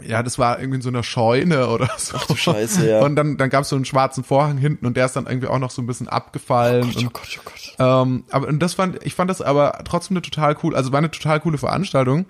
[0.02, 2.16] ja, das war irgendwie in so einer Scheune oder so.
[2.16, 3.00] Ach du Scheiße, ja.
[3.02, 5.48] Und dann, dann gab es so einen schwarzen Vorhang hinten und der ist dann irgendwie
[5.48, 6.90] auch noch so ein bisschen abgefallen.
[6.94, 7.76] Oh und, Gott, oh Gott.
[7.78, 10.98] ähm, aber und das fand, ich fand das aber trotzdem eine total cool, also war
[10.98, 12.24] eine total coole Veranstaltung.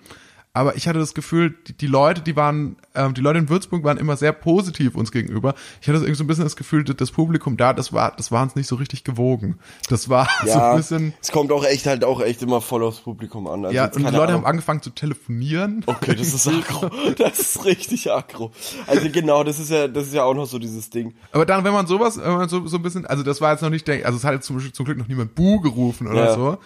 [0.55, 3.83] Aber ich hatte das Gefühl, die, die Leute, die waren, ähm, die Leute in Würzburg
[3.83, 5.55] waren immer sehr positiv uns gegenüber.
[5.81, 8.31] Ich hatte irgendwie so ein bisschen das Gefühl, dass das Publikum da, das war, das
[8.31, 9.57] war uns nicht so richtig gewogen.
[9.89, 12.83] Das war so Ja, ein bisschen, es kommt auch echt halt auch echt immer voll
[12.83, 13.65] aufs Publikum an.
[13.65, 14.33] Also ja, und die Leute Ahnung.
[14.35, 15.81] haben angefangen zu telefonieren.
[15.87, 16.91] Okay, das ist aggro.
[17.17, 18.51] Das ist richtig aggro.
[18.85, 21.15] Also genau, das ist ja, das ist ja auch noch so dieses Ding.
[21.31, 23.61] Aber dann, wenn man sowas, wenn man so, so ein bisschen, also das war jetzt
[23.61, 26.25] noch nicht der, also es hat jetzt zum, zum Glück noch niemand Buh gerufen oder
[26.25, 26.35] Ja.
[26.35, 26.57] so.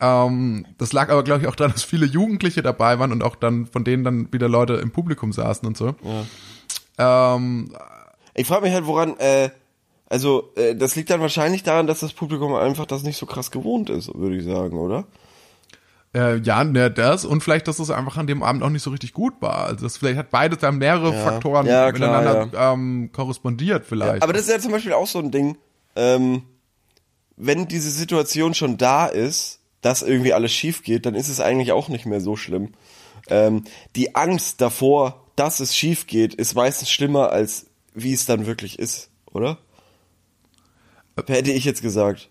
[0.00, 3.36] Ähm, das lag aber, glaube ich, auch daran, dass viele Jugendliche dabei waren und auch
[3.36, 5.94] dann von denen dann wieder Leute im Publikum saßen und so.
[6.98, 7.72] Ähm,
[8.34, 9.50] Ich frage mich halt, woran, äh,
[10.08, 13.50] also, äh, das liegt dann wahrscheinlich daran, dass das Publikum einfach das nicht so krass
[13.50, 15.04] gewohnt ist, würde ich sagen, oder?
[16.14, 18.90] äh, ja, ne, das und vielleicht, dass es einfach an dem Abend auch nicht so
[18.90, 19.66] richtig gut war.
[19.66, 24.22] Also das vielleicht hat beides dann mehrere Faktoren Ja, klar, miteinander ähm, korrespondiert vielleicht.
[24.22, 25.56] Aber das ist ja zum Beispiel auch so ein Ding,
[25.94, 26.42] ähm,
[27.36, 31.72] wenn diese Situation schon da ist, dass irgendwie alles schief geht, dann ist es eigentlich
[31.72, 32.72] auch nicht mehr so schlimm.
[33.28, 33.64] Ähm,
[33.96, 38.78] die Angst davor, dass es schief geht, ist meistens schlimmer, als wie es dann wirklich
[38.78, 39.58] ist, oder?
[41.26, 42.30] Hätte ich jetzt gesagt.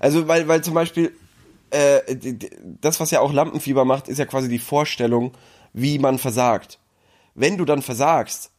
[0.00, 1.12] Also, weil, weil zum Beispiel,
[1.70, 2.00] äh,
[2.80, 5.32] das, was ja auch Lampenfieber macht, ist ja quasi die Vorstellung,
[5.72, 6.78] wie man versagt.
[7.34, 8.50] Wenn du dann versagst,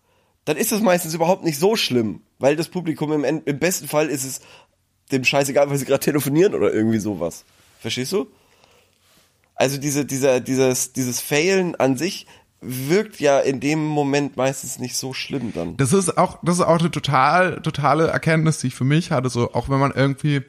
[0.45, 4.09] dann ist das meistens überhaupt nicht so schlimm, weil das Publikum im, im besten Fall
[4.09, 4.41] ist es
[5.11, 7.45] dem scheißegal, weil sie gerade telefonieren oder irgendwie sowas.
[7.83, 8.27] Verstehst du?
[9.55, 12.27] Also diese, dieser, dieses, dieses Failen an sich
[12.61, 15.75] wirkt ja in dem Moment meistens nicht so schlimm dann.
[15.75, 19.27] Das ist auch, das ist auch eine total, totale Erkenntnis, die ich für mich hatte,
[19.27, 20.43] so, auch wenn man irgendwie,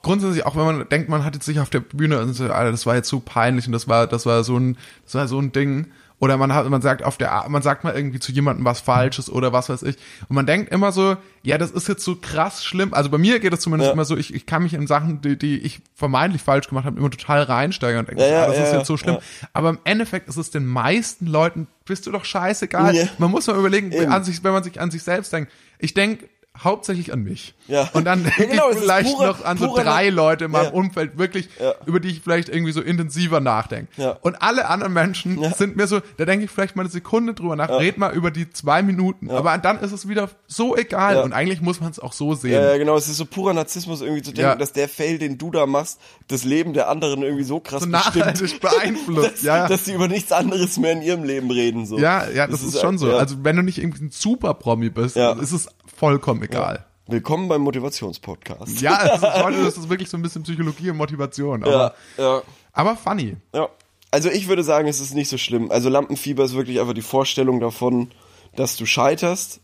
[0.00, 2.70] grundsätzlich, auch wenn man denkt, man hat jetzt sich auf der Bühne und so, Alter,
[2.70, 5.38] das war jetzt so peinlich und das war, das war so ein, das war so
[5.38, 5.92] ein Ding.
[6.22, 9.28] Oder man hat, man sagt auf der, man sagt mal irgendwie zu jemandem was Falsches
[9.28, 9.96] oder was weiß ich.
[10.28, 12.94] Und man denkt immer so, ja, das ist jetzt so krass schlimm.
[12.94, 13.92] Also bei mir geht es zumindest Ja.
[13.92, 16.96] immer so, ich, ich kann mich in Sachen, die, die ich vermeintlich falsch gemacht habe,
[16.96, 19.18] immer total reinsteigern und denke, Ja, ja, ah, das ist jetzt so schlimm.
[19.52, 23.08] Aber im Endeffekt ist es den meisten Leuten, bist du doch scheißegal.
[23.18, 24.12] Man muss mal überlegen, Eben.
[24.12, 25.50] an sich, wenn man sich an sich selbst denkt.
[25.80, 26.28] Ich denke
[26.58, 27.54] hauptsächlich an mich.
[27.66, 27.88] Ja.
[27.94, 30.44] Und dann Ja, denke genau, es ich ist vielleicht pure- noch an so drei Leute
[30.44, 30.70] in meinem Ja.
[30.72, 31.74] Umfeld, wirklich, Ja.
[31.86, 33.88] über die ich vielleicht irgendwie so intensiver nachdenke.
[33.96, 34.10] Ja.
[34.20, 35.50] Und alle anderen Menschen Ja.
[35.54, 38.30] sind mir so, da denke ich vielleicht mal eine Sekunde drüber nach, red mal über
[38.30, 39.30] die zwei Minuten.
[39.30, 41.16] Aber dann ist es wieder so egal.
[41.16, 41.22] Ja.
[41.22, 42.52] Und eigentlich muss man es auch so sehen.
[42.52, 44.54] Ja, ja, genau, es ist so purer Narzissmus irgendwie zu denken, Ja.
[44.56, 47.88] dass der Fail, den du da machst, das Leben der anderen irgendwie so krass so
[47.88, 49.32] nachhaltig beeinflusst.
[49.36, 49.68] dass, ja, ja.
[49.68, 51.86] dass sie über nichts anderes mehr in ihrem Leben reden.
[51.86, 51.98] So.
[51.98, 53.08] Ja, ja, das, ist, schon so.
[53.08, 53.16] ja.
[53.16, 55.32] Also wenn du nicht irgendwie ein Super-Promi bist, Ja.
[55.32, 56.84] ist es vollkommen egal.
[57.06, 58.80] Willkommen beim Motivationspodcast.
[58.80, 61.62] Ja, es ist, heute ist es wirklich so ein bisschen Psychologie und Motivation.
[61.64, 62.42] Aber, ja, ja.
[62.72, 63.36] aber funny.
[63.54, 63.68] Ja.
[64.10, 65.70] Also ich würde sagen, es ist nicht so schlimm.
[65.70, 68.10] Also Lampenfieber ist wirklich einfach die Vorstellung davon,
[68.56, 69.60] dass du scheiterst.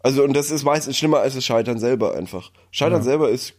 [0.00, 2.52] Also und das ist meistens schlimmer als das Scheitern selber einfach.
[2.70, 3.54] Scheitern selber ist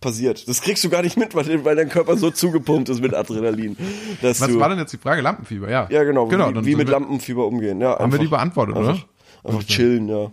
[0.00, 0.46] passiert.
[0.48, 3.76] Das kriegst du gar nicht mit, weil, weil dein Körper so zugepumpt ist mit Adrenalin.
[4.20, 5.22] Was du, war denn jetzt die Frage?
[5.22, 5.88] Lampenfieber, ja.
[5.90, 6.26] Ja, genau.
[6.26, 7.80] genau wie wie mit Lampenfieber umgehen.
[7.80, 9.04] Ja, Haben wir die beantwortet, einfach, oder?
[9.44, 10.30] Einfach chillen, ja.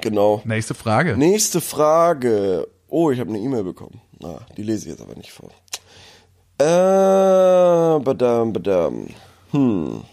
[0.00, 0.42] Genau.
[0.44, 1.16] Nächste Frage.
[1.16, 2.68] Nächste Frage.
[2.88, 4.00] Oh, ich habe eine E-Mail bekommen.
[4.18, 5.50] Na, die lese ich jetzt aber nicht vor.
[6.58, 9.08] Äh, badam, badam.
[9.52, 10.02] Hm.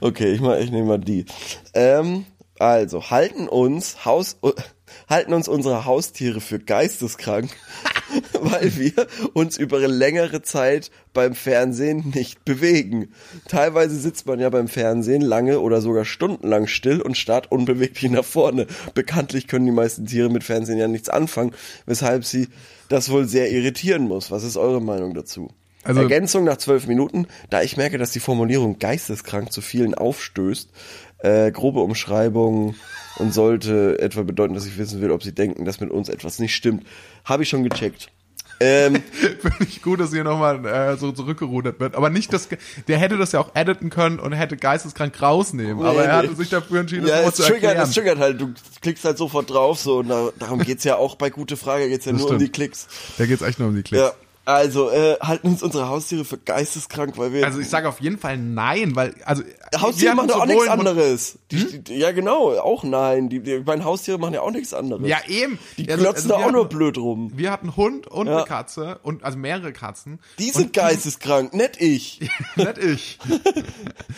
[0.00, 1.24] Okay, ich ich nehme mal die.
[1.72, 2.26] Ähm,
[2.58, 4.36] also, halten uns Haus,
[5.08, 7.50] halten uns unsere Haustiere für geisteskrank,
[8.42, 8.92] weil wir
[9.34, 13.08] uns über längere Zeit beim Fernsehen nicht bewegen.
[13.48, 18.24] Teilweise sitzt man ja beim Fernsehen lange oder sogar stundenlang still und starrt unbeweglich nach
[18.24, 18.66] vorne.
[18.94, 21.52] Bekanntlich können die meisten Tiere mit Fernsehen ja nichts anfangen,
[21.86, 22.48] weshalb sie
[22.88, 24.30] das wohl sehr irritieren muss.
[24.30, 25.50] Was ist eure Meinung dazu?
[25.84, 30.68] Also- Ergänzung nach zwölf Minuten, da ich merke, dass die Formulierung geisteskrank zu vielen aufstößt,
[31.20, 32.74] äh, grobe Umschreibung
[33.18, 36.38] und sollte etwa bedeuten, dass ich wissen will, ob sie denken, dass mit uns etwas
[36.38, 36.84] nicht stimmt.
[37.24, 38.10] Habe ich schon gecheckt.
[38.60, 41.94] Ähm, Finde ich gut, dass hier nochmal äh, so zurückgerudert wird.
[41.94, 42.48] Aber nicht, dass
[42.88, 45.84] der hätte das ja auch editen können und hätte geisteskrank rausnehmen.
[45.84, 46.34] aber er hatte nee.
[46.34, 47.88] sich dafür entschieden, ja, das es zu triggert, erklären.
[47.88, 48.40] es triggert halt.
[48.40, 51.88] Du klickst halt sofort drauf so und da, darum geht's ja auch bei gute Frage.
[51.88, 52.48] Geht's ja Das nur um stimmt.
[52.48, 52.88] die Klicks.
[53.16, 54.02] Da geht's echt nur um die Klicks.
[54.02, 54.12] Ja.
[54.48, 58.18] Also äh, halten uns unsere Haustiere für geisteskrank, weil wir Also ich sage auf jeden
[58.18, 59.42] Fall nein, weil also
[59.78, 61.38] Haustiere machen doch auch nichts anderes.
[61.50, 63.28] Die, die, ja genau, auch nein.
[63.28, 65.06] Die, die meine Haustiere machen ja auch nichts anderes.
[65.06, 65.58] Ja eben.
[65.76, 67.32] Die Also- glotzen also da auch nur hatten- blöd rum.
[67.36, 68.36] Wir hatten Hund und Ja.
[68.38, 70.18] eine Katze und also mehrere Katzen.
[70.38, 72.20] Die sind geisteskrank, nicht ich.
[72.56, 73.18] Nicht ich.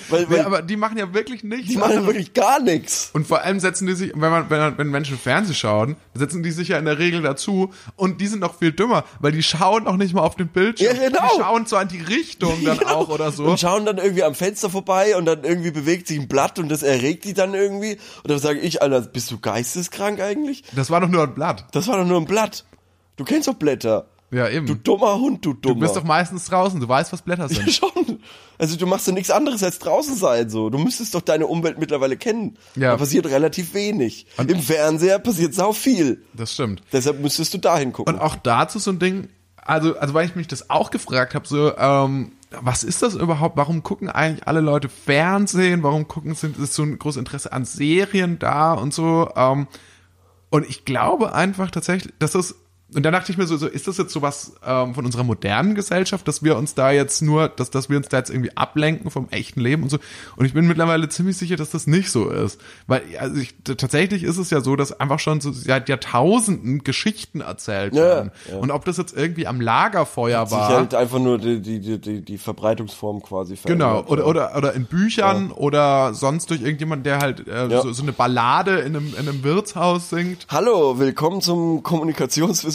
[0.09, 1.69] Weil, weil Ja, aber die machen ja wirklich nichts.
[1.71, 3.11] die machen wirklich gar nichts.
[3.13, 6.51] Und vor allem setzen die sich, wenn man, wenn, wenn Menschen Fernsehen schauen, setzen die
[6.53, 9.87] sich ja in der Regel dazu und die sind noch viel dümmer, weil die schauen
[9.87, 10.97] auch nicht mal auf den Bildschirm.
[10.97, 11.29] Ja, genau.
[11.37, 13.45] Die schauen zwar in die Richtung dann auch oder so.
[13.45, 16.69] Und schauen dann irgendwie am Fenster vorbei und dann irgendwie bewegt sich ein Blatt und
[16.69, 17.99] das erregt die dann irgendwie.
[18.23, 20.63] Und dann sage ich, Alter, bist du geisteskrank eigentlich?
[20.75, 21.67] Das war doch nur ein Blatt.
[21.73, 22.65] Das war doch nur ein Blatt.
[23.17, 24.07] Du kennst doch Blätter.
[24.33, 24.65] Ja, eben.
[24.67, 25.81] Du Du, dummer Hund, du dummer.
[25.81, 27.69] bist doch meistens draußen, du weißt, was Blätter sind.
[27.73, 28.21] Schon.
[28.59, 30.71] Also du machst doch nichts anderes als draußen sein so.
[30.71, 32.57] Du müsstest doch deine Umwelt mittlerweile kennen.
[32.77, 32.93] Ja.
[32.93, 34.27] Da passiert relativ wenig.
[34.39, 36.23] Im Fernseher passiert sau viel.
[36.35, 36.83] Das stimmt.
[36.93, 38.15] Deshalb müsstest du dahin gucken.
[38.15, 39.29] Und auch dazu so ein Ding,
[39.71, 43.57] also, also weil ich mich das auch gefragt habe, so, ähm, was ist das überhaupt?
[43.57, 45.85] Warum gucken eigentlich alle Leute Fernsehen?
[45.85, 49.31] Warum gucken sind ist so ein großes Interesse an Serien da und so?
[49.37, 49.69] Ähm,
[50.51, 52.57] und ich glaube einfach tatsächlich, dass das
[52.95, 55.75] und da dachte ich mir so, so ist das jetzt sowas ähm, von unserer modernen
[55.75, 59.11] Gesellschaft, dass wir uns da jetzt nur, dass, dass wir uns da jetzt irgendwie ablenken
[59.11, 59.99] vom echten Leben und so.
[60.37, 62.61] Und ich bin mittlerweile ziemlich sicher, dass das nicht so ist.
[62.87, 67.41] Weil also ich, tatsächlich ist es ja so, dass einfach schon so seit Jahrtausenden Geschichten
[67.41, 68.31] erzählt Ja, werden.
[68.51, 68.59] ja.
[68.59, 70.69] Und ob das jetzt irgendwie am Lagerfeuer sich war.
[70.69, 74.11] halt einfach nur die, die, die, die, Verbreitungsform quasi Genau, verändert.
[74.11, 77.83] oder, oder, oder in Büchern oder sonst durch irgendjemand, der halt äh, Ja.
[77.83, 80.47] so, so eine Ballade in einem, in einem Wirtshaus singt.
[80.49, 81.83] Hallo, willkommen zum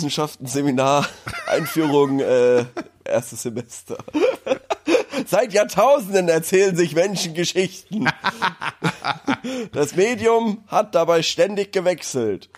[0.05, 1.07] Kommunikationswissenschaften-Seminar
[1.47, 2.65] Einführung äh,
[3.03, 3.97] erstes Semester.
[5.25, 8.07] Seit Jahrtausenden erzählen sich Menschen Geschichten.
[9.73, 12.49] Das Medium hat dabei ständig gewechselt.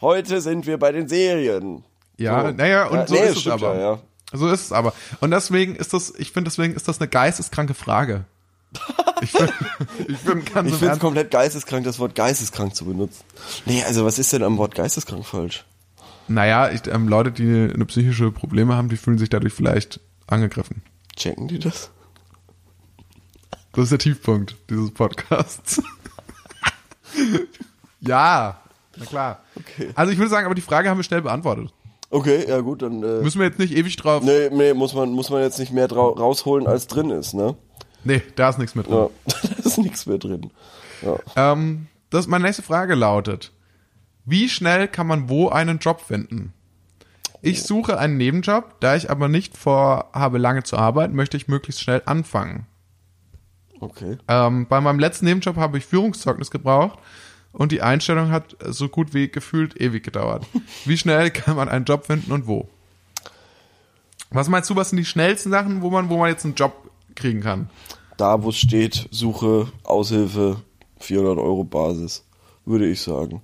[0.00, 1.84] Heute sind wir bei den Serien.
[2.16, 2.50] Ja, So.
[2.52, 3.74] naja, und Ja, so nee, ist es aber.
[3.74, 3.98] Ja, ja.
[4.32, 4.92] So ist es aber.
[5.20, 8.24] Und deswegen ist das, ich finde, deswegen ist das eine geisteskranke Frage.
[9.20, 9.52] Ich finde,
[10.08, 13.22] ich ganz Ich finde es komplett geisteskrank, das Wort geisteskrank zu benutzen.
[13.64, 15.64] Nee, also was ist denn am Wort geisteskrank falsch?
[16.28, 20.82] Naja, ich, ähm, Leute, die eine psychische Probleme haben, die fühlen sich dadurch vielleicht angegriffen.
[21.16, 21.90] Checken die das?
[23.72, 25.82] Das ist der Tiefpunkt dieses Podcasts.
[28.00, 28.60] ja,
[28.96, 29.42] na klar.
[29.56, 29.90] Okay.
[29.94, 31.72] Also ich würde sagen, aber die Frage haben wir schnell beantwortet.
[32.10, 34.22] Okay, ja gut, dann äh, Müssen wir jetzt nicht ewig drauf.
[34.22, 37.56] nee, nee, muss man muss man jetzt nicht mehr rausholen als drin ist, ne?
[38.04, 38.96] Nee, da ist nichts mit drin.
[38.96, 39.08] Ja,
[39.42, 40.50] da ist nichts mehr drin.
[41.02, 41.18] Ja.
[41.52, 43.52] Ähm, das, meine nächste Frage lautet,
[44.24, 46.52] wie schnell kann man wo einen Job finden?
[47.42, 51.82] Ich suche einen Nebenjob, da ich aber nicht vorhabe, lange zu arbeiten, möchte ich möglichst
[51.82, 52.66] schnell anfangen.
[53.80, 54.16] Okay.
[54.28, 56.98] Ähm, bei meinem letzten Nebenjob habe ich Führungszeugnis gebraucht
[57.52, 60.46] und die Einstellung hat so gut wie gefühlt ewig gedauert.
[60.86, 62.68] Wie schnell kann man einen Job finden und wo?
[64.30, 66.90] Was meinst du, was sind die schnellsten Sachen, wo man, wo man jetzt einen Job
[67.14, 67.68] kriegen kann?
[68.16, 70.56] Da, wo es steht, Suche, Aushilfe,
[70.98, 72.24] 400 Euro Basis,
[72.64, 73.42] würde ich sagen.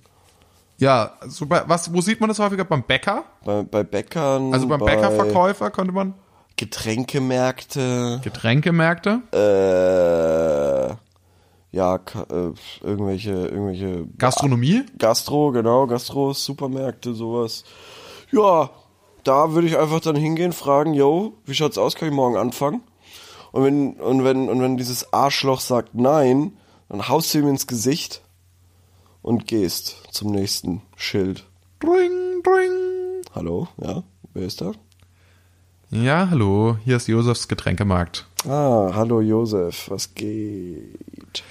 [0.81, 2.65] Ja, so bei, was, wo sieht man das häufiger?
[2.65, 3.23] Beim Bäcker?
[3.45, 6.15] Bei, bei Bäckern, Also beim bei Bäckerverkäufer konnte man
[6.57, 14.81] Getränkemärkte, Getränkemärkte, äh, ja, äh, irgendwelche, irgendwelche Gastronomie.
[14.97, 17.63] Gastro, genau, Gastros, Supermärkte, sowas.
[18.31, 18.71] Ja,
[19.23, 22.81] da würde ich einfach dann hingehen, fragen, yo, wie schaut's aus, kann ich morgen anfangen?
[23.51, 26.57] Und wenn, und wenn, und wenn dieses Arschloch sagt nein,
[26.89, 28.23] dann haust du ihm ins Gesicht
[29.21, 31.45] und gehst zum nächsten Schild.
[31.79, 33.21] Dring, dring.
[33.33, 34.03] Hallo, ja,
[34.33, 34.71] wer ist da?
[35.89, 38.27] Ja, hallo, hier ist Josefs Getränkemarkt.
[38.47, 41.43] Ah, hallo Josef, was geht?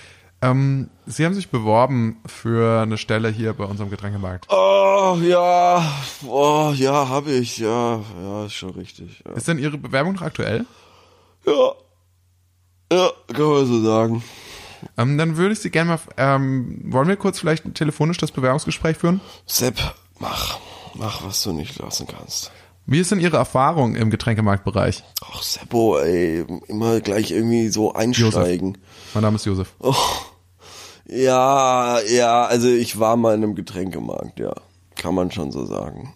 [0.42, 4.46] Ähm, Sie haben sich beworben für eine Stelle hier bei unserem Getränkemarkt.
[4.50, 5.85] Oh, ja,
[6.26, 9.22] oh, ja, habe ich, ja, ja, ist schon richtig.
[9.26, 10.64] Ja, Ist denn Ihre Bewerbung noch aktuell?
[11.46, 11.72] ja,
[12.92, 14.22] ja kann man so sagen.
[14.97, 18.97] Ähm, dann würde ich Sie gerne mal, ähm, wollen wir kurz vielleicht telefonisch das Bewerbungsgespräch
[18.97, 19.21] führen?
[19.47, 19.79] Sepp,
[20.19, 20.59] mach,
[20.95, 22.51] mach, was du nicht lassen kannst.
[22.87, 25.05] Wie ist denn Ihre Erfahrung im Getränkemarktbereich?
[25.25, 28.79] Ach, Seppo, ey, immer gleich irgendwie so einsteigen.
[29.14, 29.73] Mein Name ist Josef.
[29.79, 29.95] Oh,
[31.07, 34.55] ja, ja, also ich war mal in einem Getränkemarkt, ja.
[34.97, 36.14] Kann man schon so sagen.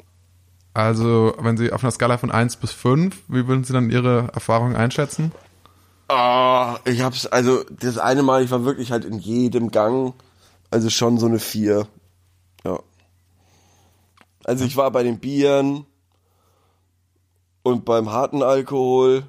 [0.72, 4.30] Also, wenn Sie auf einer Skala von 1 bis 5, wie würden Sie dann Ihre
[4.34, 5.30] Erfahrung einschätzen?
[6.08, 10.14] Ah, ich hab's, also das eine Mal, ich war wirklich halt in jedem Gang,
[10.70, 11.86] also schon so eine vier.
[12.64, 12.78] Ja.
[14.44, 15.86] Also ich war bei den Bieren
[17.62, 19.24] und beim harten Alkohol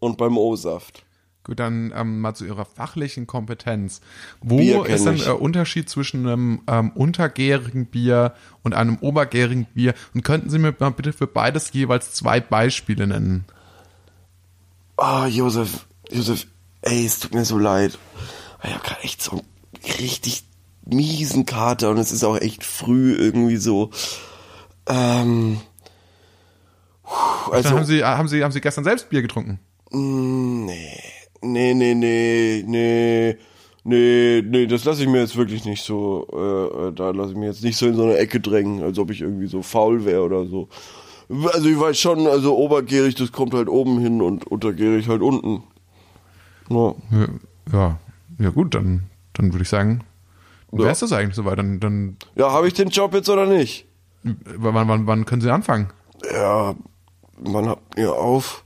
[0.00, 1.06] und beim O-Saft.
[1.44, 4.00] Gut, dann ähm, mal zu Ihrer fachlichen Kompetenz.
[4.40, 8.34] Wo ist denn der Unterschied zwischen einem ähm, untergärigen Bier
[8.64, 9.94] und einem obergärigen Bier?
[10.12, 13.44] Und könnten Sie mir mal bitte für beides jeweils zwei Beispiele nennen?
[14.96, 16.46] Ah, Josef, Josef,
[16.82, 17.98] ey, es tut mir so leid.
[18.62, 19.42] Ich habe gerade echt so einen
[19.98, 20.44] richtig
[20.84, 23.90] miesen Kater und es ist auch echt früh irgendwie so.
[24.88, 25.60] Ähm,
[27.50, 29.60] also, haben Sie, haben Sie, haben Sie gestern selbst Bier getrunken?
[29.90, 31.00] nee,
[31.42, 33.36] nee, nee, nee, nee,
[33.84, 37.36] nee, nee, das lasse ich mir jetzt wirklich nicht so, äh, äh, da lasse ich
[37.36, 40.04] mir jetzt nicht so in so eine Ecke drängen, als ob ich irgendwie so faul
[40.04, 40.68] wäre oder so.
[41.52, 45.64] Also ich weiß schon, also obergärig, das kommt halt oben hin und untergärig halt unten.
[46.68, 46.94] Ja.
[47.72, 47.98] Ja,
[48.38, 50.02] ja, gut, dann, dann würde ich sagen,
[50.72, 50.78] Ja.
[50.80, 51.58] wäre es das eigentlich soweit.
[51.58, 53.86] Dann, dann Ja, habe ich den Job jetzt oder nicht?
[54.22, 55.90] wann, wann, wann können Sie anfangen?
[56.32, 56.74] Ja,
[57.38, 58.64] wann habt ihr auf?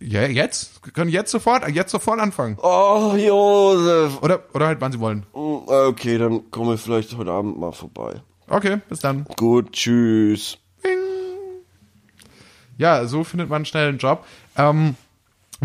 [0.00, 0.84] Ja, jetzt?
[0.84, 2.58] Wir können jetzt sofort, jetzt sofort anfangen.
[2.60, 4.20] Oh, Josef.
[4.22, 5.24] Oder, oder halt, wann Sie wollen.
[5.32, 8.20] Hm, Okay, dann komme ich vielleicht heute Abend mal vorbei.
[8.48, 9.24] Okay, bis dann.
[9.36, 10.58] Gut, tschüss.
[12.78, 14.24] Ja, so findet man schnell einen Job.
[14.56, 14.96] Ähm,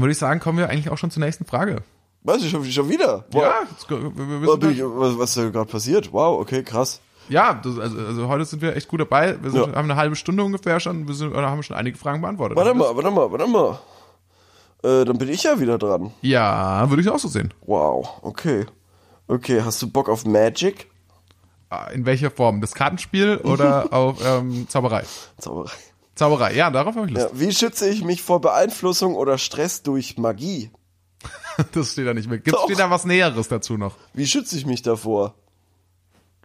[0.01, 1.77] würde ich sagen, kommen wir eigentlich auch schon zur nächsten Frage.
[2.23, 3.25] Was, ich schon, schon wieder?
[3.31, 3.43] Wow.
[3.43, 6.11] Ja, jetzt, wir, ich, was, was ist da gerade passiert?
[6.11, 6.99] Wow, okay, krass.
[7.29, 9.37] ja das, also, also heute sind wir echt gut dabei.
[9.41, 9.75] Wir sind, Ja.
[9.75, 12.57] haben eine halbe Stunde ungefähr schon, wir sind, haben schon einige Fragen beantwortet.
[12.57, 13.79] Warte mal, warte mal, warte mal.
[14.83, 16.11] Äh, dann bin ich ja wieder dran.
[16.21, 17.53] Ja, würde ich auch so sehen.
[17.65, 18.65] Wow, okay.
[19.27, 20.89] Okay, hast du Bock auf Magic?
[21.69, 22.61] Ah, In welcher Form?
[22.61, 25.03] Das Kartenspiel oder auf ähm, Zauberei?
[25.39, 25.71] Zauberei.
[26.15, 27.29] Zauberei, ja, darauf habe ich Lust.
[27.33, 30.71] Ja, wie schütze ich mich vor Beeinflussung oder Stress durch Magie?
[31.71, 32.39] Das steht da nicht mehr.
[32.39, 33.95] Gibt steht da was Näheres dazu noch?
[34.13, 35.35] Wie schütze ich mich davor?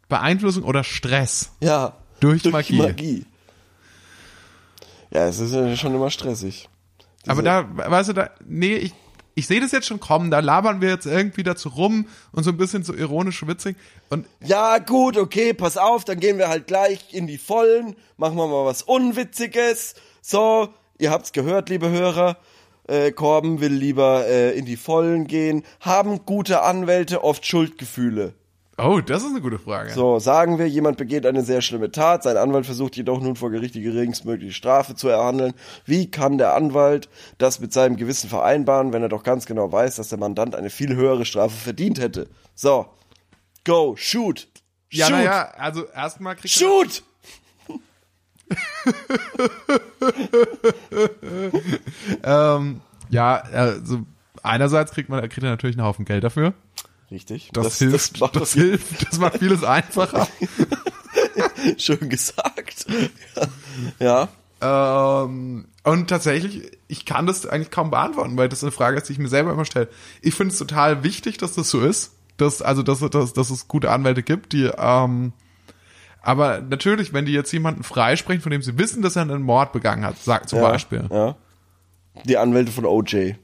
[0.09, 1.51] Beeinflussung oder Stress?
[1.61, 1.97] Ja.
[2.21, 3.27] Durch Magie.
[5.11, 6.69] Ja, es ist ja schon immer stressig.
[7.27, 8.95] Aber da, weißt du, da, nee, ich,
[9.41, 12.51] ich sehe das jetzt schon kommen, da labern wir jetzt irgendwie dazu rum und so
[12.51, 13.75] ein bisschen so ironisch witzig
[14.11, 18.37] und Ja, gut, okay, pass auf, dann gehen wir halt gleich in die Vollen, machen
[18.37, 19.95] wir mal was Unwitziges.
[20.21, 22.37] So, ihr habt's gehört, liebe Hörer.
[22.87, 25.63] Äh, Korben will lieber äh, in die Vollen gehen.
[25.81, 28.35] Haben gute Anwälte oft Schuldgefühle?
[28.79, 29.91] Oh, das ist eine gute Frage.
[29.91, 33.51] So, sagen wir, jemand begeht eine sehr schlimme Tat, sein Anwalt versucht jedoch nun vor
[33.51, 35.55] Gericht die geringstmögliche Strafe zu erhandeln.
[35.85, 39.97] Wie kann der Anwalt das mit seinem Gewissen vereinbaren, wenn er doch ganz genau weiß,
[39.97, 42.29] dass der Mandant eine viel höhere Strafe verdient hätte?
[42.55, 42.87] So,
[43.65, 44.49] go, shoot,
[44.91, 47.03] ja, shoot, naja, also erstmal kriegt er, shoot!
[52.25, 52.81] ähm,
[53.11, 54.01] ja, also
[54.43, 56.55] einerseits kriegt man, kriegt er natürlich einen Haufen Geld dafür.
[57.11, 60.29] Richtig, Das, hilft, das, macht das hilft, das macht vieles einfacher.
[61.77, 62.87] schön gesagt.
[63.99, 64.29] ja.
[64.61, 69.15] Ähm, und tatsächlich, ich kann das eigentlich kaum beantworten, weil das eine Frage ist, die
[69.15, 69.89] ich mir selber immer stelle.
[70.23, 73.69] Ich finde es total wichtig, dass das so ist, dass also dass, dass, dass es
[73.69, 75.33] gute Anwälte gibt, die ähm,
[76.23, 79.73] aber natürlich, wenn die jetzt jemanden freisprechen, von dem sie wissen, dass er einen Mord
[79.73, 81.09] begangen hat, sagt zum ja, Beispiel.
[81.11, 81.37] Ja.
[82.25, 83.35] Die Anwälte von OJ.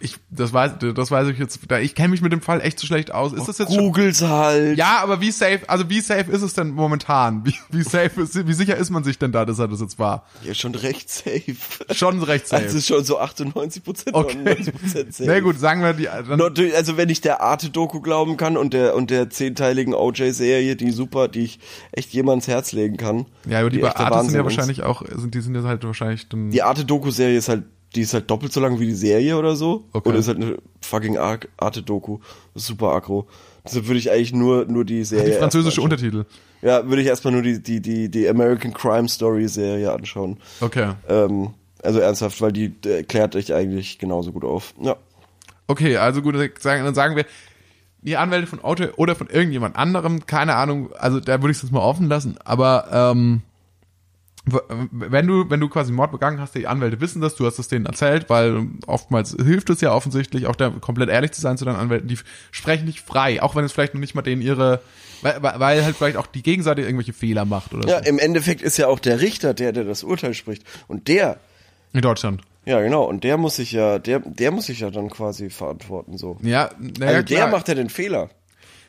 [0.00, 1.58] Ich, das weiß, das weiß ich jetzt.
[1.82, 3.32] Ich kenne mich mit dem Fall echt zu schlecht aus.
[3.32, 3.84] Ist das jetzt schon?
[3.84, 4.78] Googles halt.
[4.78, 7.44] Ja, aber wie safe, also wie safe ist es denn momentan?
[7.44, 9.98] Wie, wie safe ist, wie sicher ist man sich denn da, dass er das jetzt
[9.98, 10.24] war?
[10.42, 11.54] Ja, schon recht safe.
[11.92, 12.62] Schon recht safe.
[12.64, 14.36] Also schon so 98 Prozent, okay.
[14.36, 14.74] 99
[15.14, 15.30] safe.
[15.30, 16.04] Na gut, sagen wir die.
[16.04, 16.40] Dann,
[16.74, 21.28] Also wenn ich der Arte-Doku glauben kann und der und der zehnteiligen OJ-Serie, die super,
[21.28, 21.60] die ich
[21.92, 23.26] echt jemandes Herz legen kann.
[23.48, 25.64] Ja, aber die, bei echt der Arte sind ja wahrscheinlich auch, sind, die sind jetzt
[25.64, 26.50] halt wahrscheinlich dann.
[26.50, 29.84] Die Arte-Doku-Serie ist halt, die ist halt doppelt so lang wie die Serie oder so.
[29.92, 30.08] Okay.
[30.08, 32.18] Oder ist halt eine fucking Ar- Arte-Doku.
[32.54, 33.26] Super aggro.
[33.64, 35.32] Deshalb würde ich eigentlich nur, nur die Serie.
[35.32, 35.82] die französische.
[35.82, 36.24] Untertitel.
[36.62, 40.38] Ja, würde ich erstmal nur die, die, die, die American Crime Story Serie anschauen.
[40.60, 40.92] Okay.
[41.08, 41.50] Ähm,
[41.82, 44.74] also ernsthaft, weil die äh, klärt euch eigentlich genauso gut auf.
[44.80, 44.96] Ja.
[45.66, 47.24] Okay, also gut, dann sagen wir,
[48.02, 51.62] die Anwälte von Auto oder von irgendjemand anderem, keine Ahnung, also da würde ich es
[51.62, 53.42] jetzt mal offen lassen, aber ähm,
[54.90, 57.68] wenn du, wenn du quasi Mord begangen hast, die Anwälte wissen das, du hast es
[57.68, 61.64] denen erzählt, weil oftmals hilft es ja offensichtlich, auch da komplett ehrlich zu sein zu
[61.64, 62.18] deinen Anwälten, die
[62.50, 64.80] sprechen dich frei, auch wenn es vielleicht noch nicht mal denen ihre,
[65.22, 68.08] weil, weil- halt vielleicht auch die Gegenseite irgendwelche Fehler macht oder Ja, so.
[68.08, 70.64] im Endeffekt ist ja auch der Richter der, der das Urteil spricht.
[70.88, 71.38] Und der,
[71.92, 72.42] In Deutschland.
[72.64, 76.16] ja genau, und der muss sich ja, der, der muss sich ja dann quasi verantworten
[76.18, 76.36] so.
[76.42, 77.50] Ja, naja, also der klar.
[77.50, 78.30] macht ja den Fehler.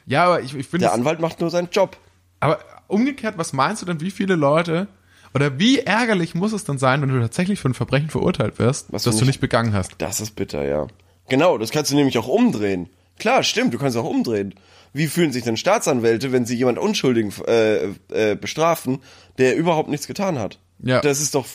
[0.06, 1.98] ja, aber ich, ich finde Der Anwalt macht nur seinen Job.
[2.40, 4.88] Aber umgekehrt, was meinst du denn, wie viele Leute
[5.34, 8.88] oder wie ärgerlich muss es dann sein, wenn du tatsächlich für ein Verbrechen verurteilt wirst,
[8.92, 9.94] Was das du nicht begangen hast?
[9.98, 10.88] Das ist bitter, ja.
[11.30, 12.90] Genau, das kannst du nämlich auch umdrehen.
[13.20, 14.54] Klar, stimmt, du kannst auch umdrehen.
[14.94, 19.00] Wie fühlen sich denn Staatsanwälte, wenn sie jemand Unschuldigen äh, äh, bestrafen,
[19.38, 20.60] der überhaupt nichts getan hat?
[20.80, 21.00] Ja.
[21.02, 21.46] Das ist doch,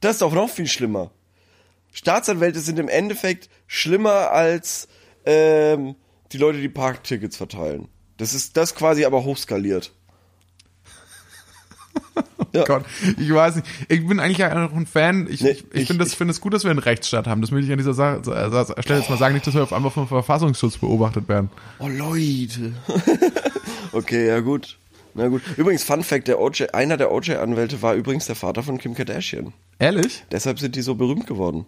[0.00, 1.10] Das ist doch noch viel schlimmer.
[1.92, 4.88] Staatsanwälte sind im Endeffekt schlimmer als
[5.24, 5.94] ähm,
[6.32, 7.88] die Leute, die Parktickets verteilen.
[8.16, 9.92] Das ist das quasi aber hochskaliert.
[12.52, 12.64] Ja.
[12.64, 12.84] Gott,
[13.18, 13.66] ich weiß nicht.
[13.88, 15.28] Ich bin eigentlich auch ein Fan.
[15.30, 17.40] Ich, Nee, ich, ich finde es finde es gut, dass wir einen Rechtsstaat haben.
[17.40, 19.72] Das will ich an dieser Sache, äh, Stelle jetzt mal sagen, nicht, dass wir auf
[19.72, 21.50] einmal vom Verfassungsschutz beobachtet werden.
[21.78, 22.72] Oh Leute.
[23.92, 24.78] okay, ja gut.
[25.14, 25.42] Na gut.
[25.56, 29.52] Übrigens, Fun Fact, der OJ, einer der OJ-Anwälte war übrigens der Vater von Kim Kardashian.
[29.78, 30.24] Ehrlich?
[30.30, 31.66] Deshalb sind die so berühmt geworden.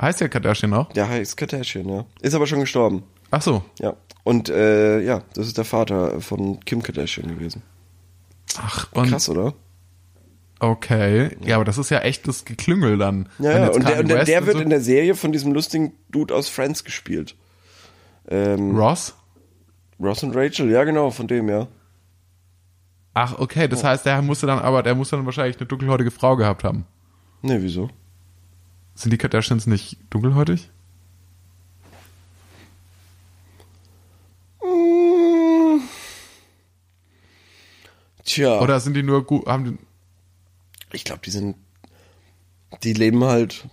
[0.00, 0.92] Heißt der Kardashian auch?
[0.92, 2.06] Der heißt Kardashian, ja.
[2.22, 3.02] Ist aber schon gestorben.
[3.30, 3.62] Ach so.
[3.80, 3.96] Ja.
[4.24, 7.62] Und äh, ja, das ist der Vater von Kim Kardashian gewesen.
[8.56, 9.54] Ach, und, Krass, oder?
[10.60, 11.36] Okay.
[11.44, 13.28] Ja, aber das ist ja echt das Geklüngel dann.
[13.38, 13.68] Ja, ja.
[13.68, 16.48] Und der, und der, der wird so- in der Serie von diesem lustigen Dude aus
[16.48, 17.36] Friends gespielt.
[18.28, 19.14] Ähm, Ross?
[20.00, 21.66] Ross und Rachel, ja genau, von dem, ja.
[23.14, 23.66] Ach, okay.
[23.66, 26.84] Das heißt, der musste dann aber, der musste dann wahrscheinlich eine dunkelhäutige Frau gehabt haben.
[27.42, 27.90] Ne, wieso?
[28.94, 30.70] Sind die Kardashians nicht dunkelhäutig?
[38.24, 38.60] Tja.
[38.60, 39.78] Oder sind die nur gut, haben die,
[40.92, 41.56] Ich glaube, die sind.
[42.82, 43.66] Die leben halt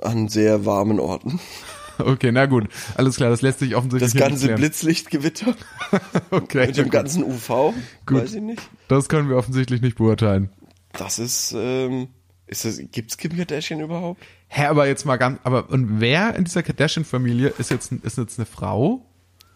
[0.00, 1.40] an sehr warmen Orten.
[1.98, 2.68] okay, na gut.
[2.96, 4.54] Alles klar, das lässt sich offensichtlich Das ganze.
[4.54, 5.54] Blitzlichtgewitter
[6.30, 6.92] Okay, mit dem gut.
[6.92, 7.74] ganzen UV,
[8.06, 8.22] Gut.
[8.22, 8.62] weiß ich nicht.
[8.88, 10.50] Das können wir offensichtlich nicht beurteilen.
[10.92, 12.08] Das ist, ähm,
[12.46, 14.22] ist das, gibt's Kim Kardashian überhaupt?
[14.48, 18.38] Hä, aber jetzt mal ganz, aber und wer in dieser Kardashian-Familie ist jetzt, ist jetzt
[18.38, 19.04] eine Frau?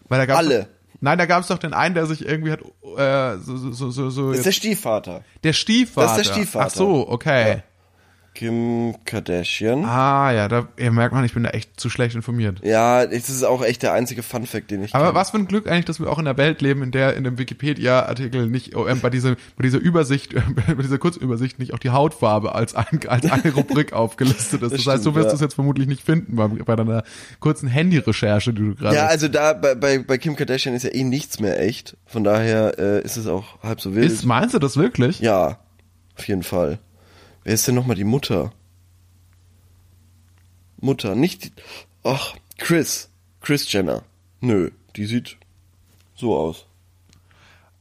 [0.09, 0.69] Weil da gab's Alle.
[1.01, 4.11] Nein, da gab es doch den einen, der sich irgendwie hat, äh, so, so, so,
[4.11, 5.23] so, Das ist der Stiefvater.
[5.45, 6.09] der Stiefvater.
[6.09, 6.67] das ist der Stiefvater.
[6.67, 7.63] Ach so, okay.
[8.39, 9.85] Kim Kardashian.
[9.85, 12.61] Ah, ja, da ja, merkt man, ich bin da echt zu schlecht informiert.
[12.63, 15.15] Ja, das ist auch echt der einzige Funfact, den ich Aber kenn.
[15.17, 17.25] was für ein Glück eigentlich, dass wir auch in einer Welt leben, in der in
[17.25, 21.81] dem Wikipedia-Artikel nicht äh, bei dieser bei dieser Übersicht, äh, bei dieser Kurzübersicht nicht auch
[21.81, 24.73] die Hautfarbe als ein, als eine Rubrik aufgelistet ist.
[24.73, 25.33] Das, Das heißt, du stimmt, wirst ja.
[25.33, 27.03] das jetzt vermutlich nicht finden bei, bei deiner
[27.41, 28.95] kurzen Handy-Recherche, die du gerade.
[28.95, 31.97] Ja, also da bei, bei, bei Kim Kardashian ist ja eh nichts mehr echt.
[32.07, 34.07] Von daher äh, ist es auch halb so wild.
[34.13, 35.19] ist, meinst du das wirklich?
[35.19, 35.59] ja,
[36.17, 36.79] auf jeden Fall.
[37.45, 38.53] Wer ist denn nochmal die Mutter?
[40.81, 41.53] Mutter, nicht die,
[42.05, 43.11] ach, Chris.
[43.41, 44.03] Chris Jenner.
[44.41, 45.37] Nö, die sieht
[46.15, 46.67] so aus.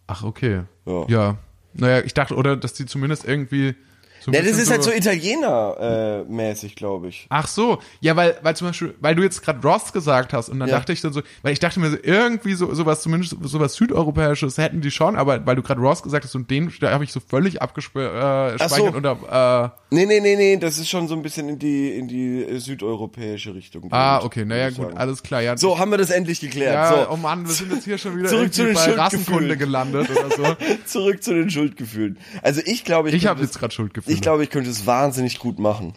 [0.08, 0.64] Ach, okay.
[0.86, 1.06] Ja.
[1.08, 1.38] ja.
[1.74, 3.76] Naja, ich dachte, oder dass die zumindest irgendwie.
[4.20, 7.26] So Ja, das ist halt so Italiener-mäßig, glaube ich.
[7.30, 10.60] Ach so, ja, weil, weil zum Beispiel, weil du jetzt gerade Ross gesagt hast und
[10.60, 10.78] dann Ja.
[10.78, 14.58] dachte ich dann so, weil ich dachte mir so, irgendwie so sowas, zumindest sowas Südeuropäisches
[14.58, 17.12] hätten die schon, aber weil du gerade Ross gesagt hast und den, da habe ich
[17.12, 18.86] so völlig abgespeichert äh, so.
[18.86, 22.08] unter, äh, Nee, nee, nee, nee, das ist schon so ein bisschen in die, in
[22.08, 23.88] die äh, südeuropäische Richtung.
[23.92, 24.98] ah, okay, naja, gut, sagen.
[24.98, 25.56] alles klar, ja.
[25.58, 26.74] So, haben wir das endlich geklärt.
[26.74, 28.92] ja, so, oh Mann, wir sind jetzt hier schon wieder Zurück zu den bei.
[28.94, 30.44] Rassenkunde gelandet oder so.
[30.86, 32.18] zurück zu den Schuldgefühlen.
[32.42, 34.07] Also ich glaube, ich, Ich habe jetzt gerade Schuldgefühle.
[34.08, 35.94] Ich glaube, ich könnte es wahnsinnig gut machen.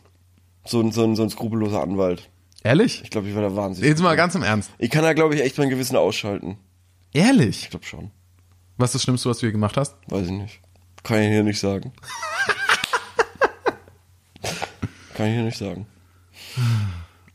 [0.65, 2.29] So ein, so ein, so ein skrupelloser Anwalt.
[2.63, 3.03] Ehrlich?
[3.03, 3.89] Ich glaube, ich wäre da wahnsinnig.
[3.89, 4.71] Jetzt mal ganz im Ernst.
[4.79, 6.59] Ich kann da, glaube ich, echt mein Gewissen ausschalten.
[7.13, 7.63] Ehrlich?
[7.65, 8.11] Ich glaube schon.
[8.77, 9.97] Was ist das Schlimmste, was du hier gemacht hast?
[10.09, 10.61] Weiß ich nicht.
[11.03, 11.93] Kann ich hier nicht sagen.
[15.15, 15.87] kann ich hier nicht sagen.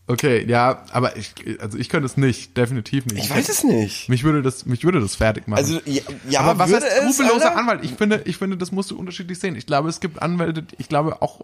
[0.08, 3.26] Okay, ja, aber ich, also ich könnte es nicht, definitiv nicht.
[3.26, 4.08] Ich weiß es nicht.
[4.08, 5.58] Mich würde das, mich würde das fertig machen.
[5.58, 7.58] Also, ja, ja aber was würde heißt skrupelloser?
[7.58, 7.84] Anwalt?
[7.84, 9.56] Ich finde, ich finde, das musst du unterschiedlich sehen.
[9.56, 11.42] Ich glaube, es gibt Anwälte, ich glaube auch,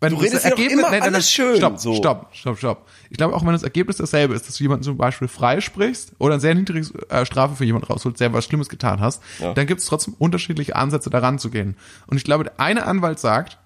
[0.00, 1.92] wenn Du das redest Ergebnis- immer nein, nein, alles nein, schön, Stopp, so.
[1.96, 2.88] stopp, stopp, stopp.
[3.10, 6.34] Ich glaube auch, wenn das Ergebnis dasselbe ist, dass du jemanden zum Beispiel freisprichst oder
[6.34, 9.54] eine sehr niedrige äh, Strafe für jemanden rausholst, der was Schlimmes getan hast, Ja.
[9.54, 11.76] dann gibt es trotzdem unterschiedliche Ansätze, daran zu gehen.
[12.06, 13.58] Und ich glaube, der eine Anwalt sagt,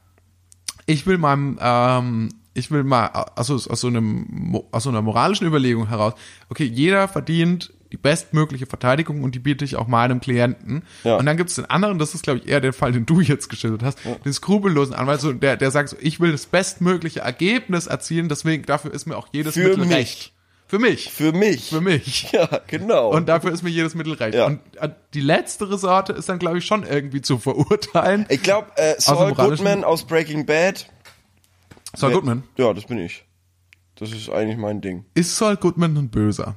[0.87, 5.03] ich will meinem, ähm, ich will mal aus, aus, aus, so einem, aus so einer
[5.03, 6.15] moralischen Überlegung heraus,
[6.51, 10.83] okay, jeder verdient die bestmögliche Verteidigung und die biete ich auch meinem Klienten.
[11.05, 11.17] Ja.
[11.17, 13.21] Und dann gibt es den anderen, das ist, glaube ich, eher der Fall, den du
[13.21, 17.21] jetzt geschildert hast, den skrupellosen Anwalt, so, der, der sagt so, ich will das bestmögliche
[17.21, 19.95] Ergebnis erzielen, deswegen dafür ist mir auch jedes Für Mittel mich.
[19.95, 20.33] recht.
[20.69, 21.11] Für mich.
[21.11, 21.69] Für mich.
[21.69, 22.29] Für mich.
[22.33, 23.11] Ja, genau.
[23.11, 24.35] Und dafür ist mir jedes Mittel recht.
[24.35, 24.47] Ja.
[24.47, 28.25] Und äh, die letztere Sorte ist dann, glaube ich, schon irgendwie zu verurteilen.
[28.31, 30.87] ich glaube, äh, Aus Saul moralischen- Goodman aus Breaking Bad.
[31.95, 32.43] Saul Wer- Goodman.
[32.57, 33.24] Ja, das bin ich.
[33.97, 35.05] Das ist eigentlich mein Ding.
[35.14, 36.57] Ist Saul Goodman ein Böser?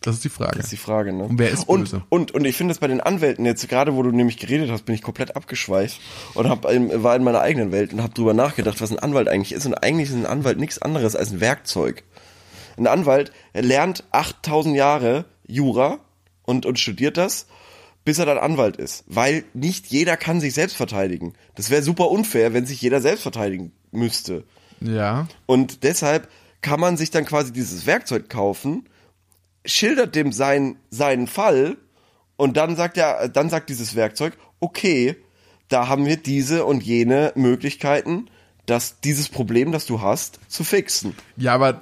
[0.00, 0.56] Das ist die Frage.
[0.56, 1.24] Das ist die Frage, ne?
[1.24, 2.04] Und wer ist und, böse?
[2.08, 4.84] Und, und ich finde es bei den Anwälten jetzt, gerade wo du nämlich geredet hast,
[4.84, 6.00] bin ich komplett abgeschweift
[6.34, 9.52] und hab, war in meiner eigenen Welt und habe drüber nachgedacht, was ein Anwalt eigentlich
[9.52, 9.66] ist.
[9.66, 12.04] Und eigentlich ist ein Anwalt nichts anderes als ein Werkzeug.
[12.76, 15.98] Ein Anwalt er lernt 8000 Jahre Jura
[16.42, 17.46] und, und studiert das,
[18.04, 19.02] bis er dann Anwalt ist.
[19.08, 21.34] Weil nicht jeder kann sich selbst verteidigen.
[21.56, 24.44] Das wäre super unfair, wenn sich jeder selbst verteidigen müsste.
[24.80, 25.28] Ja.
[25.46, 26.28] Und deshalb
[26.60, 28.88] kann man sich dann quasi dieses Werkzeug kaufen,
[29.64, 31.76] schildert dem sein, seinen Fall
[32.36, 35.16] und dann sagt er, dann sagt dieses Werkzeug, okay,
[35.68, 38.28] da haben wir diese und jene Möglichkeiten,
[38.66, 41.14] dass dieses Problem, das du hast, zu fixen.
[41.36, 41.80] Ja, aber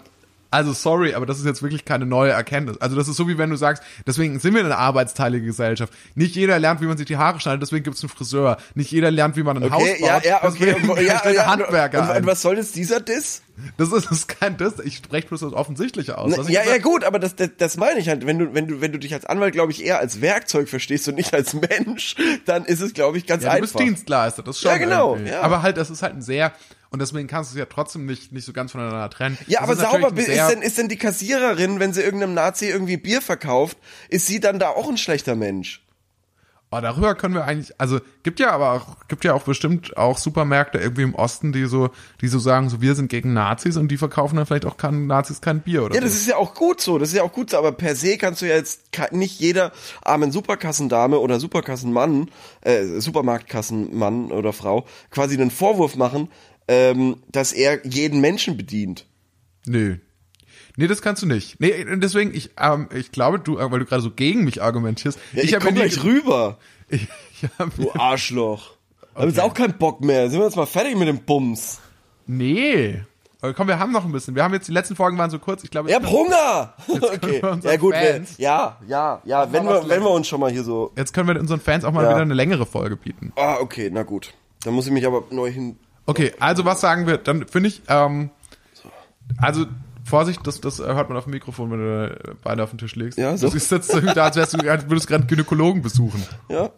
[0.51, 2.79] also sorry, aber das ist jetzt wirklich keine neue Erkenntnis.
[2.81, 5.93] Also das ist so wie wenn du sagst, deswegen sind wir eine arbeitsteilige Gesellschaft.
[6.15, 8.57] Nicht jeder lernt, wie man sich die Haare schneidet, deswegen gibt's einen Friseur.
[8.75, 10.75] Nicht jeder lernt, wie man ein Okay, Haus ja, baut, ja, okay.
[10.75, 12.23] deswegen Und, ja, ja, Handwerker und, ein.
[12.23, 13.43] und was soll jetzt dieser Diss?
[13.79, 14.75] Das ist, das ist kein Diss.
[14.85, 16.37] Ich spreche bloß das Offensichtliche aus.
[16.37, 18.27] Ich Ja, ja, gut, aber das, das, das meine ich halt.
[18.27, 21.09] Wenn du, wenn du, wenn du dich als Anwalt, glaube ich, eher als Werkzeug verstehst
[21.09, 23.73] und nicht als Mensch, dann ist es, glaube ich, ganz Ja, du einfach.
[23.73, 24.71] bist Dienstleister, das schon.
[24.71, 25.41] Ja, genau, ja.
[25.41, 26.53] Aber halt, das ist halt ein sehr,
[26.91, 29.39] und deswegen kannst du es ja trotzdem nicht, nicht so ganz voneinander trennen.
[29.47, 32.97] Ja, Das aber sauber ist denn, ist denn die Kassiererin, wenn sie irgendeinem Nazi irgendwie
[32.97, 33.79] Bier verkauft,
[34.09, 35.83] ist sie dann da auch ein schlechter Mensch?
[36.73, 40.19] Oh, darüber können wir eigentlich, also gibt ja aber auch, gibt ja auch bestimmt auch
[40.19, 43.87] Supermärkte irgendwie im Osten, die so, die so sagen, so wir sind gegen Nazis und
[43.87, 46.07] die verkaufen dann vielleicht auch kein Nazis kein Bier oder Ja, so.
[46.09, 48.19] das ist ja auch gut so, das ist ja auch gut so, aber per se
[48.19, 48.81] kannst du ja jetzt
[49.13, 49.71] nicht jeder
[50.03, 52.31] armen Superkassendame oder Superkassenmann,
[52.63, 56.29] äh, Supermarktkassenmann oder Frau quasi einen Vorwurf machen,
[56.69, 59.07] ähm, dass er jeden Menschen bedient.
[59.67, 59.97] Nee.
[60.77, 61.59] Nee, das kannst du nicht.
[61.61, 65.19] Nee, deswegen, ich, ähm, ich glaube, du, äh, weil du gerade so gegen mich argumentierst.
[65.33, 66.59] Ja, ich hab komm mir gleich rüber,
[66.89, 67.09] Ich,
[67.43, 68.73] ich hab, du Arschloch.
[69.15, 71.81] Hab jetzt auch keinen Bock mehr, sind wir jetzt mal fertig mit dem Bums.
[72.27, 73.01] nee.
[73.43, 74.35] Aber komm, wir haben noch ein bisschen.
[74.35, 76.75] Wir haben jetzt, die letzten Folgen waren so kurz, ich glaube, Ich hab Hunger!
[76.89, 80.65] Okay, ja gut, wir, ja, ja, ja, wenn wir, wenn wir uns schon mal hier
[80.65, 82.11] so jetzt können wir unseren Fans auch mal Ja.
[82.11, 83.33] wieder eine längere Folge bieten.
[83.37, 84.33] Ah, okay, na gut.
[84.65, 85.77] Dann muss ich mich aber neu hin.
[86.07, 87.19] Okay, also was sagen wir?
[87.19, 88.31] Dann finde ich, ähm,
[89.39, 89.67] also
[90.05, 93.19] Vorsicht, das, das hört man auf dem Mikrofon, wenn du Beine auf den Tisch legst.
[93.19, 93.49] Ja, so.
[93.49, 96.23] Du sitzt jetzt da, als wärst du, als würdest du gerade Gynäkologen besuchen.
[96.49, 96.71] Ja?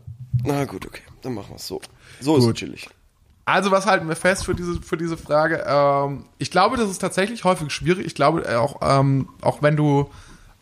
[0.45, 1.03] Na gut, okay.
[1.22, 1.81] Dann machen wir's so.
[2.20, 2.57] So ist es Gut.
[2.57, 2.89] chillig.
[3.45, 5.64] Also was halten wir fest für diese für diese Frage?
[5.66, 8.07] Ähm, ich glaube, das ist tatsächlich häufig schwierig.
[8.07, 10.11] Ich glaube auch ähm, auch wenn du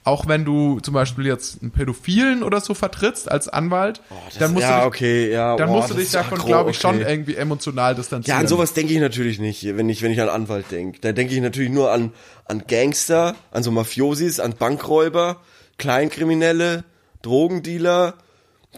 [0.07, 4.00] auch wenn du zum Beispiel jetzt einen Pädophilen oder so vertrittst als Anwalt,
[4.38, 5.57] dann musst Oh, ja, du dich, okay, ja.
[5.57, 7.11] dann boah, musst du das dich davon, glaube ich, schon okay.
[7.11, 8.40] irgendwie emotional Ja, distanzieren.
[8.40, 11.00] an sowas denke ich natürlich nicht, wenn ich, wenn ich an Anwalt denke.
[11.00, 12.12] Da denke ich natürlich nur an,
[12.44, 15.38] an Gangster, an so Mafiosis, an Bankräuber,
[15.78, 16.84] Kleinkriminelle,
[17.22, 18.14] Drogendealer.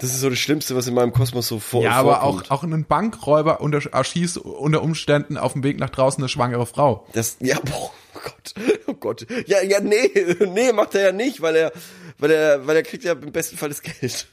[0.01, 2.51] Das ist so das Schlimmste, was in meinem Kosmos so vor ja, aber vorkommt.
[2.53, 6.67] auch, auch ein Bankräuber unter, erschießt unter Umständen auf dem Weg nach draußen eine schwangere
[6.67, 7.05] Frau.
[7.15, 8.55] Das, ja, boah, oh Gott,
[8.87, 9.27] oh Gott.
[9.47, 10.11] Ja, ja, nee,
[10.53, 11.73] nee, macht er ja nicht, weil er,
[12.19, 14.27] weil er, weil er kriegt ja im besten Fall das Geld.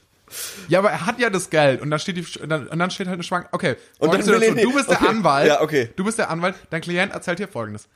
[0.68, 3.06] Ja, aber er hat ja das Geld und dann steht die dann, und dann steht
[3.06, 3.48] halt eine Schwangere.
[3.52, 4.58] Okay, Und dann will Situation.
[4.58, 5.08] er- du bist der okay.
[5.08, 5.46] Anwalt.
[5.48, 5.90] Ja, okay.
[5.94, 6.56] Du bist der Anwalt.
[6.70, 7.86] Dein Klient erzählt dir folgendes.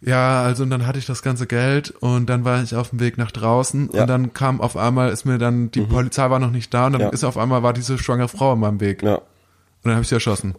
[0.00, 3.00] Ja, also und dann hatte ich das ganze Geld und dann war ich auf dem
[3.00, 3.96] Weg nach draußen Ja.
[3.96, 4.00] Mhm.
[4.00, 6.94] und dann kam auf einmal ist mir dann die Polizei war noch nicht da und
[6.94, 7.08] dann Ja.
[7.10, 9.16] ist auf einmal war diese schwangere Frau in meinem Weg Ja.
[9.16, 9.22] und
[9.84, 10.54] dann habe ich sie erschossen.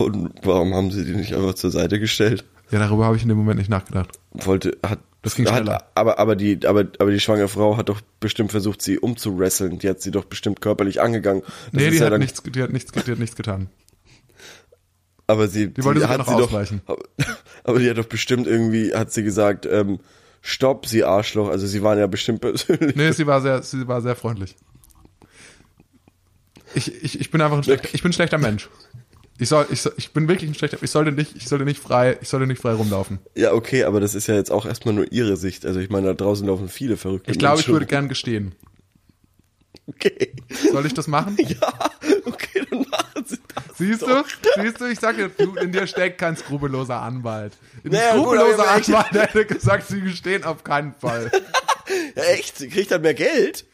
[0.00, 2.44] Und warum haben sie die nicht einfach zur Seite gestellt?
[2.70, 4.18] Ja, darüber habe ich in dem Moment nicht nachgedacht.
[4.32, 5.84] Wollte, hat, Das ging hat, schneller.
[5.94, 9.78] aber, aber die, aber, aber die schwangere Frau hat doch bestimmt versucht, sie umzuwresteln.
[9.78, 11.42] Die hat sie doch bestimmt körperlich angegangen.
[11.72, 13.68] Das nee, die ja hat dann- nichts die hat nichts die hat nichts getan.
[15.26, 16.80] Aber sie, die wollte sogar hat noch sie doch, ausweichen.
[16.86, 17.02] Aber,
[17.64, 20.00] aber die hat doch bestimmt irgendwie, hat sie gesagt, ähm,
[20.40, 21.48] stopp, sie Arschloch.
[21.48, 22.96] Also sie waren ja bestimmt persönlich.
[22.96, 24.56] Nee, sie war sehr sie war sehr freundlich.
[26.74, 28.68] Ich, ich, ich bin einfach ein schlechter, ich bin ein schlechter Mensch.
[29.40, 31.80] Ich soll, ich, soll- ich bin wirklich ein schlechter, ich sollte nicht, ich sollte nicht
[31.82, 33.18] frei, ich sollte nicht frei rumlaufen.
[33.34, 35.64] Ja, okay, aber das ist ja jetzt auch erstmal nur ihre Sicht.
[35.66, 38.54] Also ich meine, da draußen laufen viele verrückte Ich glaube, ich würde gern gestehen.
[39.86, 40.32] Okay.
[40.70, 41.36] Soll ich das machen?
[41.48, 41.72] Ja,
[42.26, 43.78] okay, dann machen sie das.
[43.78, 44.22] Siehst du?
[44.60, 44.84] Siehst du?
[44.86, 47.54] Ich sag dir, du, in dir steckt kein skrupelloser Anwalt.
[47.84, 51.30] Ein Naja, gut, skrupelloser ich- Anwalt hätte gesagt, sie gestehen auf keinen Fall.
[52.14, 52.56] Ja, echt?
[52.56, 53.64] Sie kriegt dann mehr Geld?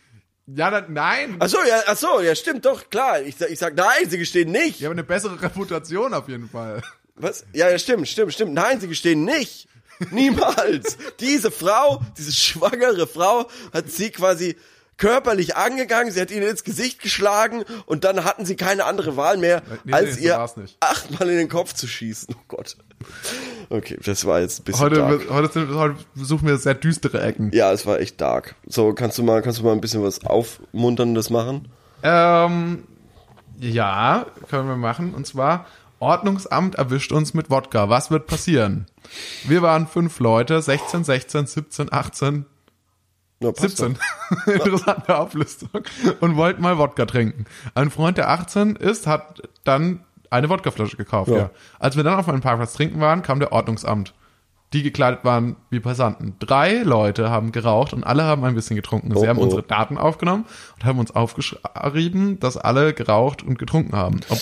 [0.47, 1.36] Ja, dann, nein.
[1.40, 3.20] Ach so, ja, ach so, ja, stimmt doch, klar.
[3.22, 4.80] Ich, sag- ich sag, nein, sie gestehen nicht.
[4.80, 6.82] Die haben eine bessere Reputation auf jeden Fall.
[7.16, 7.44] Was?
[7.53, 8.53] Ja, ja, stimmt, stimmt, stimmt.
[8.55, 9.66] Nein, sie gestehen nicht.
[10.11, 10.99] Niemals.
[11.20, 14.57] Diese Frau, diese schwangere Frau, hat sie quasi
[14.99, 19.36] körperlich angegangen, sie hat ihnen ins Gesicht geschlagen und dann hatten sie keine andere Wahl
[19.36, 20.76] mehr, Nee, als nee, so ihr nicht.
[20.80, 22.34] achtmal in den Kopf zu schießen.
[22.34, 22.76] Oh Gott.
[23.68, 25.28] Okay, das war jetzt ein bisschen Heute, dark.
[25.28, 27.51] heute, heute suchen wir sehr düstere Ecken.
[27.53, 28.55] Ja, es war echt dark.
[28.66, 31.68] So, kannst du mal, kannst du mal ein bisschen was Aufmunterndes machen?
[32.03, 32.84] Ähm,
[33.59, 35.14] ja, können wir machen.
[35.14, 35.66] Und zwar,
[35.99, 37.88] Ordnungsamt erwischt uns mit Wodka.
[37.88, 38.86] Was wird passieren?
[39.44, 42.47] Wir waren fünf Leute, 16, 16, 17, 18,
[43.41, 43.99] Ja, passt 17.
[44.47, 45.82] Interessante Auflistung.
[46.20, 47.45] Und wollten mal Wodka trinken.
[47.74, 51.37] Ein Freund, der 18 ist, hat dann eine Wodkaflasche gekauft, ja.
[51.37, 51.51] Ja.
[51.78, 54.14] Als wir dann auf einem Parkplatz trinken waren, kam der Ordnungsamt.
[54.72, 56.34] Die gekleidet waren wie Passanten.
[56.41, 59.11] Drei Leute haben geraucht und alle haben ein bisschen getrunken.
[59.12, 59.43] Sie Oh, haben oh.
[59.43, 64.20] unsere Daten aufgenommen und haben uns aufgeschrieben, dass alle geraucht und getrunken haben.
[64.28, 64.39] Ob,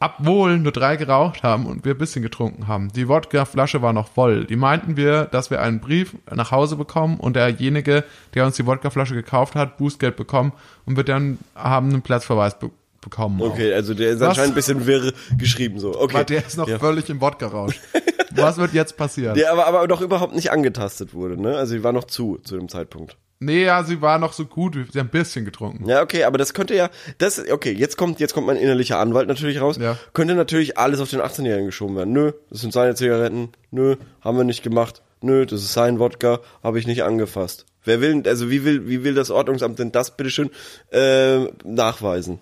[0.00, 2.90] obwohl nur drei geraucht haben und wir ein bisschen getrunken haben.
[2.92, 4.46] Die Wodkaflasche war noch voll.
[4.46, 8.66] Die meinten wir, dass wir einen Brief nach Hause bekommen und derjenige, der uns die
[8.66, 10.52] Wodkaflasche gekauft hat, Bußgeld bekommen
[10.86, 12.70] und wir dann haben einen Platzverweis be
[13.02, 13.40] bekommen.
[13.40, 13.52] auch.
[13.52, 14.28] Okay, also der ist Was?
[14.28, 15.98] anscheinend ein bisschen wirr geschrieben so.
[15.98, 16.16] Okay.
[16.16, 16.78] Aber der ist noch ja.
[16.78, 17.80] völlig im Wodka-Rausch.
[18.32, 19.34] Was wird jetzt passieren?
[19.36, 21.56] Der aber, aber doch überhaupt nicht angetastet wurde, ne?
[21.56, 23.16] Also die war noch zu, zu dem Zeitpunkt.
[23.42, 25.88] Nee, ja, sie war noch so gut, sie hat ein bisschen getrunken.
[25.88, 29.28] Ja, okay, aber das könnte ja, das, okay, jetzt kommt, jetzt kommt mein innerlicher Anwalt
[29.28, 29.78] natürlich raus.
[29.80, 29.96] Ja.
[30.12, 32.12] Könnte natürlich alles auf den 18-Jährigen geschoben werden.
[32.12, 33.48] Nö, das sind seine Zigaretten.
[33.70, 35.00] Nö, haben wir nicht gemacht.
[35.22, 37.64] Nö, das ist sein Wodka, habe ich nicht angefasst.
[37.82, 40.50] Wer will, also wie will, wie will das Ordnungsamt denn das bitteschön
[40.92, 42.40] äh, nachweisen?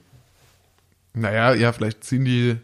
[1.14, 2.56] Naja, ja, vielleicht ziehen die,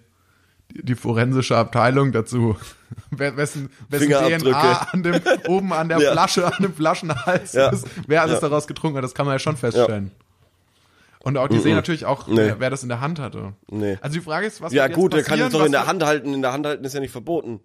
[0.72, 2.56] die, die forensische Abteilung dazu.
[3.10, 4.08] Wessen, wessen.
[4.10, 6.12] DNA an dem, oben an der Ja.
[6.12, 7.68] Flasche, an dem Flaschenhals Ja.
[7.70, 8.48] ist, wer alles Ja.
[8.48, 10.10] daraus getrunken hat, das kann man ja schon feststellen.
[11.20, 12.36] Und auch, die sehen natürlich auch, Nee.
[12.36, 13.54] wer, wer das in der Hand hatte.
[13.70, 13.96] Nee.
[14.02, 16.34] Also die Frage ist, was Ja gut, der kann es doch in der Hand halten.
[16.34, 17.60] In der Hand halten ist ja nicht verboten.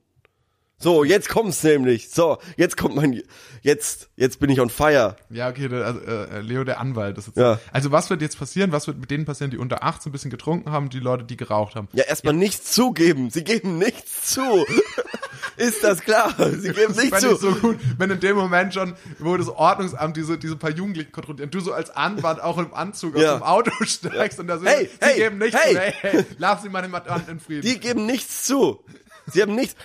[0.81, 2.09] So, jetzt kommt's nämlich.
[2.09, 3.21] So, jetzt kommt mein,
[3.61, 5.17] jetzt, jetzt bin ich on fire.
[5.29, 7.17] Ja, okay, der, also, äh, Leo, der Anwalt.
[7.17, 7.59] ist jetzt Ja.
[7.73, 8.71] Also was wird jetzt passieren?
[8.71, 11.35] Was wird mit denen passieren, die unter 18 ein bisschen getrunken haben, die Leute, die
[11.35, 11.89] geraucht haben?
[11.91, 13.29] Ja, erstmal nichts zugeben.
[13.29, 14.65] Sie geben nichts zu.
[15.57, 16.33] ist das klar?
[16.37, 17.31] Sie geben Das nichts zu.
[17.33, 21.11] ich so gut, wenn in dem Moment schon, wo das Ordnungsamt diese, diese paar Jugendlichen
[21.11, 23.37] kontrolliert, du so als Anwalt auch im Anzug aus Ja.
[23.37, 25.73] dem Auto steigst und da so, Hey, sie hey, geben nichts, hey.
[25.73, 27.63] zu, hey, hey, lass sie mal den Mandanten in Frieden.
[27.63, 28.81] Die geben nichts zu.
[29.27, 29.75] Sie haben nichts.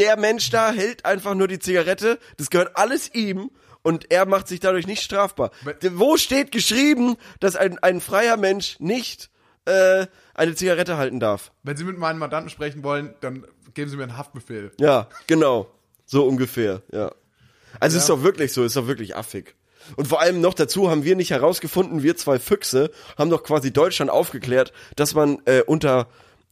[0.00, 2.18] Der Mensch da hält einfach nur die Zigarette.
[2.38, 3.50] Das gehört alles ihm.
[3.82, 5.50] Und er macht sich dadurch nicht strafbar.
[5.92, 9.30] Wo steht geschrieben, dass ein, ein freier Mensch nicht
[9.64, 11.52] äh, eine Zigarette halten darf?
[11.62, 14.72] Wenn sie mit meinem Mandanten sprechen wollen, dann geben sie mir einen Haftbefehl.
[14.78, 15.70] Ja, genau.
[16.04, 17.12] So ungefähr, ja.
[17.78, 19.54] Also ist doch wirklich so, ist doch wirklich affig.
[19.96, 23.72] Und vor allem noch dazu haben wir nicht herausgefunden, wir zwei Füchse haben doch quasi
[23.72, 26.08] Deutschland aufgeklärt, dass man äh, unter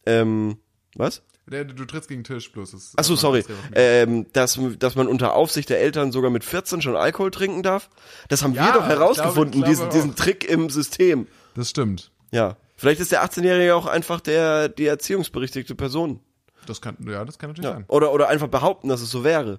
[0.06, 0.58] ähm,
[0.94, 1.22] was?
[1.50, 2.72] Der, du trittst gegen den Tisch bloß.
[2.72, 3.44] Das, Achso, sorry.
[3.74, 7.88] Ähm, dass, dass man unter Aufsicht der Eltern sogar mit 14 schon Alkohol trinken darf.
[8.28, 10.14] Das haben Ja, wir doch herausgefunden, glaube- diesen, diesen.
[10.16, 11.26] Trick im System.
[11.54, 12.10] das stimmt.
[12.30, 12.56] Ja.
[12.76, 16.20] Vielleicht ist der 18-Jährige auch einfach der, die erziehungsberechtigte Person.
[16.66, 17.74] Das kann, ja, das kann natürlich Ja.
[17.74, 17.84] sein.
[17.88, 19.58] Oder, oder einfach behaupten, dass es so wäre.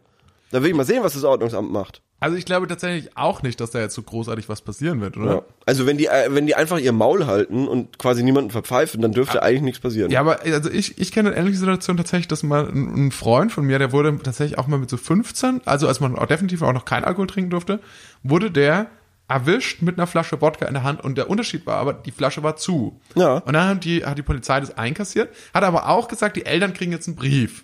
[0.51, 2.01] Da will ich mal sehen, was das Ordnungsamt macht.
[2.21, 5.35] Also ich glaube tatsächlich auch nicht, dass da jetzt so großartig was passieren wird, oder?
[5.35, 5.41] Ja.
[5.65, 9.13] Also wenn die, äh, wenn die einfach ihr Maul halten und quasi niemanden verpfeifen, dann
[9.13, 10.11] dürfte eigentlich nichts passieren.
[10.11, 13.51] Ja, aber also ich, ich kenne eine ähnliche Situation tatsächlich, dass mal ein, ein Freund
[13.51, 16.61] von mir, der wurde tatsächlich auch mal mit so 15, also als man auch definitiv
[16.61, 17.79] auch noch kein Alkohol trinken durfte,
[18.23, 18.87] wurde der
[19.29, 22.43] erwischt mit einer Flasche Wodka in der Hand und der Unterschied war aber, die Flasche
[22.43, 22.99] war zu.
[23.15, 23.35] Ja.
[23.37, 26.73] Und dann hat die, hat die Polizei das einkassiert, hat aber auch gesagt, die Eltern
[26.73, 27.63] kriegen jetzt einen Brief.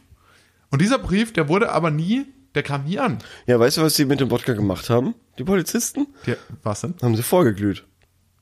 [0.69, 2.25] Und dieser Brief, der wurde aber nie,
[2.55, 3.19] der kam nie an.
[3.45, 5.13] Ja, weißt du, was die mit dem Wodka gemacht haben?
[5.37, 6.07] Die Polizisten?
[6.25, 6.95] Der, was denn?
[7.01, 7.85] Haben sie vorgeglüht.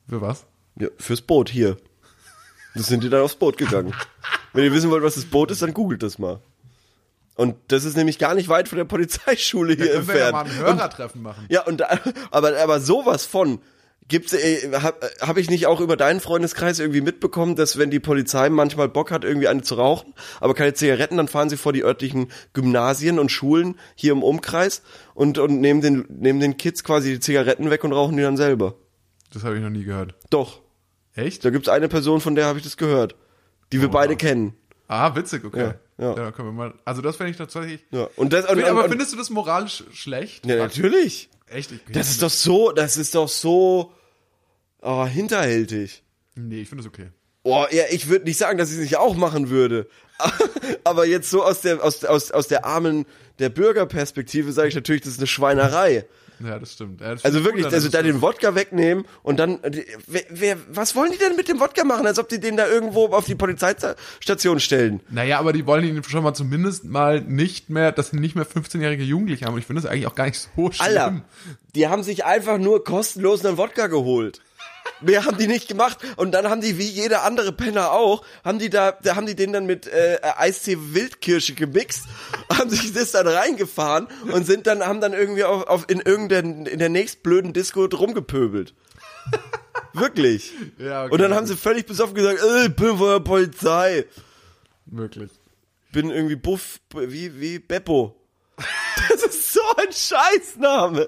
[0.08, 0.46] Für was?
[0.78, 1.76] Ja, fürs Boot hier.
[2.74, 3.92] Das sind die dann aufs Boot gegangen.
[4.52, 6.40] Wenn ihr wissen wollt, was das Boot ist, dann googelt das mal.
[7.36, 10.42] Und das ist nämlich gar nicht weit von der Polizeischule hier Können wir ja mal
[10.42, 10.68] entfernt.
[10.68, 11.46] ein Hörertreffen machen.
[11.48, 11.82] Ja, und
[12.32, 13.60] aber, aber sowas von.
[14.08, 18.00] Gibt's, äh, hab, hab ich nicht auch über deinen Freundeskreis irgendwie mitbekommen, dass wenn die
[18.00, 21.72] Polizei manchmal Bock hat, irgendwie eine zu rauchen, aber keine Zigaretten, dann fahren sie vor
[21.72, 24.82] die örtlichen Gymnasien und Schulen hier im Umkreis
[25.14, 28.36] und, und nehmen den, nehmen den Kids quasi die Zigaretten weg und rauchen die dann
[28.36, 28.74] selber.
[29.32, 30.14] Das habe ich noch nie gehört.
[30.28, 30.60] Doch.
[31.14, 31.44] Echt?
[31.44, 33.14] Da gibt's eine Person, von der habe ich das gehört.
[33.72, 34.54] Die wir beide kennen.
[34.86, 35.74] Ah, witzig, okay.
[35.98, 36.14] Ja, ja.
[36.14, 36.74] dann können wir mal.
[36.84, 37.84] Also das fände ich tatsächlich.
[37.90, 38.08] Ja.
[38.16, 40.44] Und das, und, aber und, findest du das moralisch schlecht?
[40.46, 41.30] ja, natürlich.
[41.48, 41.72] Echt?
[41.72, 43.92] Ich, Das ist doch so, das ist doch so
[44.82, 46.02] oh, hinterhältig.
[46.34, 47.08] Nee, ich finde es okay.
[47.42, 49.86] Oh, ja, ich würde nicht sagen, dass ich es nicht auch machen würde.
[50.84, 53.04] Aber jetzt so aus der, aus, aus, aus der armen,
[53.38, 56.06] der Bürgerperspektive sage ich natürlich, das ist eine Schweinerei.
[56.40, 57.00] Ja, das stimmt.
[57.00, 59.58] Ja, das Also wirklich, also da den Wodka wegnehmen und dann,
[60.06, 62.06] wer, wer, was wollen die denn mit dem Wodka machen?
[62.06, 65.00] Als ob die den da irgendwo auf die Polizeistation stellen.
[65.10, 68.46] Naja, aber die wollen ihn schon mal zumindest mal nicht mehr, dass sie nicht mehr
[68.46, 69.54] 15-jährige Jugendliche haben.
[69.54, 70.86] Und ich finde das eigentlich auch gar nicht so schlimm.
[70.86, 71.22] Alter,
[71.74, 74.40] die haben sich einfach nur kostenlos einen Wodka geholt.
[75.00, 78.58] Mehr haben die nicht gemacht und dann haben die wie jeder andere Penner auch, haben
[78.58, 82.04] die da, da haben die den dann mit äh, Eistee Wildkirsche gemixt,
[82.52, 86.68] haben sich das dann reingefahren und sind dann haben dann irgendwie auf, auf in irgendeiner
[86.68, 88.74] in der nächstblöden Disco rumgepöbelt.
[89.92, 90.52] Wirklich.
[90.78, 91.12] Ja, okay.
[91.12, 94.06] Und dann haben sie völlig besoffen gesagt, äh, ich bin von der Polizei.
[94.86, 95.30] Wirklich.
[95.92, 98.16] Bin irgendwie Buff, wie, wie Beppo.
[99.10, 101.06] Das ist so ein Scheißname.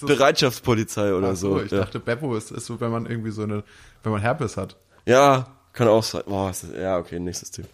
[0.00, 1.62] Bereitschaftspolizei oder so, so.
[1.64, 1.78] ich ja.
[1.78, 3.62] dachte, Beppo ist, ist so, wenn man irgendwie so eine,
[4.02, 4.76] wenn man Herpes hat.
[5.06, 6.22] ja, kann auch sein.
[6.26, 7.68] Boah, ist das, ja, okay, nächstes Thema.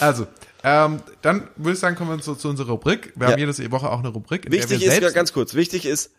[0.00, 0.26] Also,
[0.62, 3.14] ähm, dann würde ich sagen, kommen wir zu, zu unserer Rubrik.
[3.16, 3.32] Wir Ja.
[3.32, 6.10] haben jede Woche auch eine Rubrik, in Wichtig ist, ganz kurz, wichtig ist,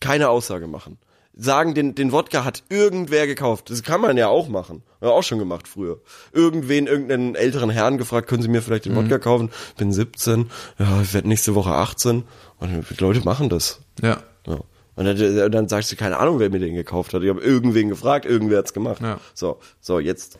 [0.00, 0.98] keine Aussage machen.
[1.38, 3.68] Sagen, den, den Wodka hat irgendwer gekauft.
[3.68, 4.82] Das kann man ja auch machen.
[5.02, 6.00] Ja, auch schon gemacht früher.
[6.32, 8.96] Irgendwen, irgendeinen älteren Herrn gefragt, können Sie mir vielleicht den Mhm.
[8.96, 9.50] Wodka kaufen?
[9.76, 12.24] Bin 17, ja, ich werde nächste Woche 18.
[12.58, 13.80] Und Leute machen das.
[14.00, 14.22] Ja.
[14.46, 14.60] Ja.
[14.94, 17.22] Und dann, dann sagst du, keine Ahnung, wer mir den gekauft hat.
[17.22, 19.02] Ich habe irgendwen gefragt, irgendwer hat's gemacht.
[19.02, 19.20] Ja.
[19.34, 20.38] So, so, jetzt.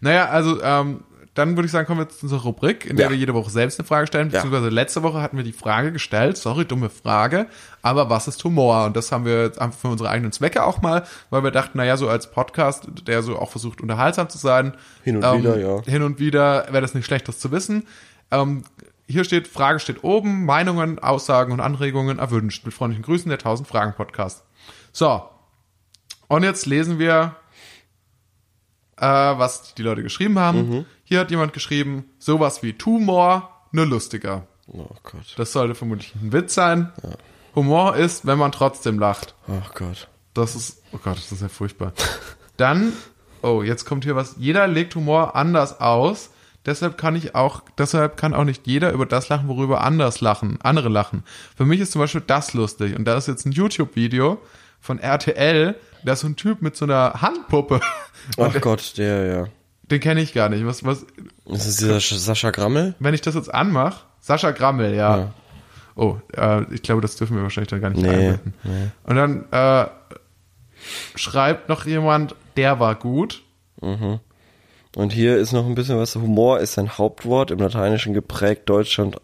[0.00, 1.04] Naja, also ähm,
[1.38, 3.10] dann würde ich sagen, kommen wir zu unserer Rubrik, in der Ja.
[3.10, 4.28] wir jede Woche selbst eine Frage stellen.
[4.30, 4.38] Ja.
[4.42, 7.46] Beziehungsweise letzte Woche hatten wir die Frage gestellt, sorry, dumme Frage,
[7.80, 8.86] aber was ist Humor?
[8.86, 11.96] Und das haben wir einfach für unsere eigenen Zwecke auch mal, weil wir dachten, naja,
[11.96, 14.74] so als Podcast, der so auch versucht, unterhaltsam zu sein.
[15.04, 15.82] Hin und ähm, wieder, ja.
[15.82, 17.86] Hin und wieder wäre das nicht schlecht, das zu wissen.
[18.30, 18.64] Ähm,
[19.06, 22.64] hier steht, Frage steht oben, Meinungen, Aussagen und Anregungen erwünscht.
[22.66, 24.44] Mit freundlichen Grüßen, der 1000 Fragen Podcast.
[24.92, 25.22] So.
[26.26, 27.36] Und jetzt lesen wir,
[29.00, 30.68] äh, was die Leute geschrieben haben.
[30.68, 30.86] Mhm.
[31.04, 34.46] Hier hat jemand geschrieben, sowas wie Tumor, nur lustiger.
[34.66, 35.34] Oh Gott.
[35.36, 36.92] Das sollte vermutlich ein Witz sein.
[37.54, 39.34] Humor ist, wenn man trotzdem lacht.
[39.48, 40.08] Oh Gott.
[40.34, 41.92] Das ist, oh Gott, das ist ja furchtbar.
[42.56, 42.92] Dann,
[43.42, 44.36] oh, jetzt kommt hier was.
[44.38, 46.30] Jeder legt Humor anders aus.
[46.66, 50.58] Deshalb kann ich auch, deshalb kann auch nicht jeder über das lachen, worüber anders lachen,
[50.60, 51.24] andere lachen.
[51.56, 52.94] Für mich ist zum Beispiel das lustig.
[52.94, 54.38] Und da ist jetzt ein YouTube-Video
[54.80, 57.80] von RTL, da ist so ein Typ mit so einer Handpuppe.
[58.38, 59.44] Ach Gott, der, ja.
[59.90, 60.66] Den kenne ich gar nicht.
[60.66, 61.02] Was, was,
[61.46, 62.94] Ist das dieser Sch- Sascha Grammel?
[62.98, 65.16] wenn ich das jetzt anmache, Sascha Grammel, ja.
[65.18, 65.34] Ja.
[65.96, 68.92] Oh, äh, ich glaube, das dürfen wir wahrscheinlich dann gar nicht Nee, einblenden.
[69.04, 69.88] Und dann äh,
[71.16, 73.42] schreibt noch jemand, der war gut.
[73.80, 76.14] Und hier ist noch ein bisschen was.
[76.16, 79.16] Humor ist ein Hauptwort im Lateinischen geprägt Deutschland,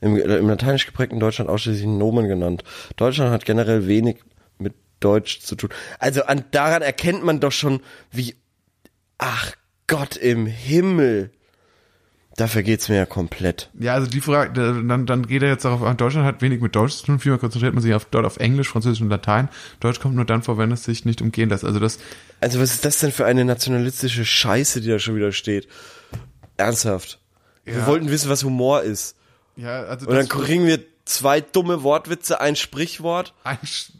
[0.00, 2.64] im, äh, im Lateinisch geprägten Deutschland ausschließlich Nomen genannt.
[2.96, 4.16] Deutschland hat generell wenig
[5.00, 5.70] Deutsch zu tun.
[5.98, 7.80] Also an, daran erkennt man doch schon,
[8.12, 8.36] wie,
[9.18, 9.52] ach
[9.86, 11.30] Gott im Himmel.
[12.36, 13.70] Dafür geht's mir ja komplett.
[13.78, 16.60] Ja, also die Frage, da- dann, dann geht er jetzt darauf an, Deutschland hat wenig
[16.60, 19.48] mit Deutsch zu tun, vielmehr konzentriert man sich auf, dort auf Englisch, Französisch und Latein.
[19.80, 21.64] Deutsch kommt nur dann vor, wenn es sich nicht umgehen lässt.
[21.64, 21.98] Also das,
[22.40, 25.68] Also was ist das denn für eine nationalistische Scheiße, die da schon wieder steht?
[26.56, 27.18] Ernsthaft.
[27.64, 27.86] Wir Ja.
[27.86, 29.16] wollten wissen, was Humor ist.
[29.56, 30.78] ja, also Und dann kriegen wir
[31.10, 33.90] zwei dumme Wortwitze, ein Sprichwort ein, Sch-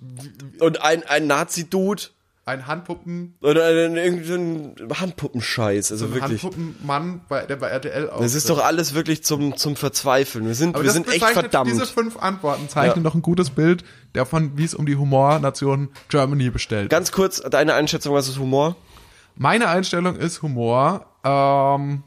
[0.61, 2.05] und ein, ein Nazi-Dude
[2.47, 5.93] ein Handpuppen, oder ein, irgendein Handpuppenscheiß.
[5.93, 6.43] Also ein wirklich.
[6.43, 8.35] Handpuppenmann, bei, der bei RTL Das auftritt.
[8.35, 10.47] ist doch alles wirklich zum, zum Verzweifeln.
[10.47, 11.71] Wir sind, Aber wir das sind echt verdammt.
[11.71, 13.11] Diese fünf Antworten zeichnen Ja.
[13.11, 13.85] doch ein gutes Bild
[14.15, 16.91] davon, wie es um die Humornation Germany bestellt.
[16.91, 18.75] Ganz kurz, deine Einschätzung, was ist Humor?
[19.37, 21.07] Meine Einstellung ist Humor.
[21.23, 22.03] Ähm,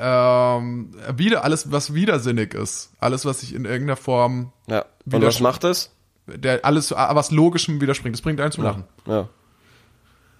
[0.00, 4.84] ähm, wieder alles, was widersinnig ist, alles, was sich in irgendeiner Form, Ja.
[5.10, 5.92] Und was macht es?
[6.26, 8.84] der alles, was Logischem widerspringt, das bringt einen zum Lachen.
[9.06, 9.28] Ja.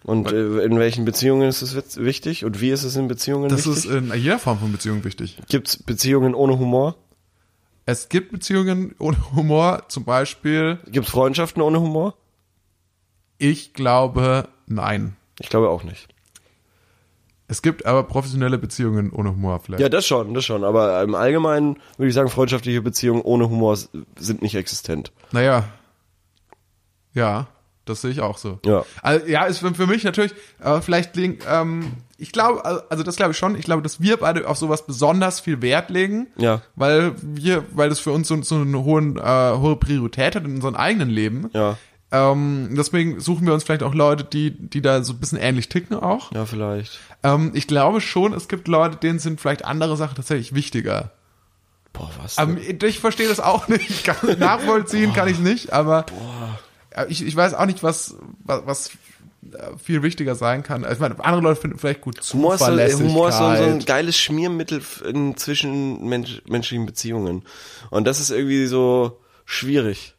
[0.02, 2.44] Und äh, in welchen Beziehungen ist es wichtig?
[2.44, 3.84] Und wie ist es in Beziehungen Das wichtig?
[3.86, 5.38] ist in jeder Form von Beziehung wichtig.
[5.48, 6.96] Gibt es Beziehungen ohne Humor?
[7.86, 12.14] Es gibt Beziehungen ohne Humor, zum Beispiel, Gibt es Freundschaften ohne Humor?
[13.38, 15.16] ich glaube, nein.
[15.38, 16.08] Ich glaube auch nicht.
[17.48, 19.80] Es gibt aber professionelle Beziehungen ohne Humor vielleicht.
[19.80, 20.64] Ja, das schon, das schon.
[20.64, 25.12] Aber im Allgemeinen würde ich sagen, freundschaftliche Beziehungen ohne Humor sind nicht existent.
[25.30, 25.64] Naja.
[27.14, 27.46] Ja,
[27.84, 28.58] das sehe ich auch so.
[28.64, 28.84] Ja.
[29.00, 33.16] Also, ja, ist für, für mich natürlich, äh, vielleicht ähm, ich glaube, also also das
[33.16, 36.26] glaube ich schon, ich glaube, dass wir beide auf sowas besonders viel Wert legen.
[36.36, 36.62] Ja.
[36.74, 40.56] Weil wir, weil das für uns so, so eine hohen, äh, hohe Priorität hat in
[40.56, 41.48] unserem eigenen Leben.
[41.52, 41.78] Ja.
[42.16, 45.68] Ähm, deswegen suchen wir uns vielleicht auch Leute, die, die da so ein bisschen ähnlich
[45.68, 46.32] ticken auch.
[46.32, 46.98] Ja, vielleicht.
[47.22, 51.12] Ähm, ich glaube schon, es gibt Leute, denen sind vielleicht andere Sachen tatsächlich wichtiger.
[51.92, 52.38] Boah, was?
[52.38, 53.90] Ähm, ich verstehe das auch nicht.
[53.90, 56.06] Ich kann, nachvollziehen kann ich nicht, aber
[56.90, 58.90] äh, ich, ich weiß auch nicht, was, was, was
[59.52, 60.86] äh, viel wichtiger sein kann.
[60.90, 62.66] Ich meine, andere Leute finden vielleicht gut Humor so.
[62.66, 67.42] Humor ist so, ein geiles Schmiermittel in zwischenmenschlichen Beziehungen.
[67.90, 70.15] Und das ist irgendwie so schwierig.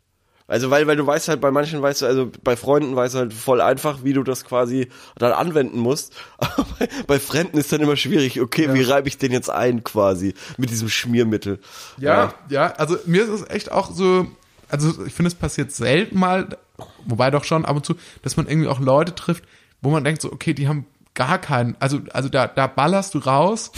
[0.47, 3.19] Also weil, weil du weißt halt, bei manchen weißt du, also bei Freunden weißt du
[3.19, 4.87] halt voll einfach, wie du das quasi
[5.17, 6.13] dann anwenden musst.
[6.37, 9.83] Aber bei, bei Fremden ist dann immer schwierig, okay, wie reibe ich den jetzt ein
[9.83, 11.59] quasi mit diesem Schmiermittel?
[11.97, 14.27] Ja, ja, also mir ist es echt auch so,
[14.69, 16.57] also ich finde, es passiert selten mal,
[17.05, 19.43] wobei doch schon ab und zu, dass man irgendwie auch Leute trifft,
[19.81, 23.19] wo man denkt so, okay, die haben gar keinen, also, also da, da ballerst du
[23.19, 23.71] raus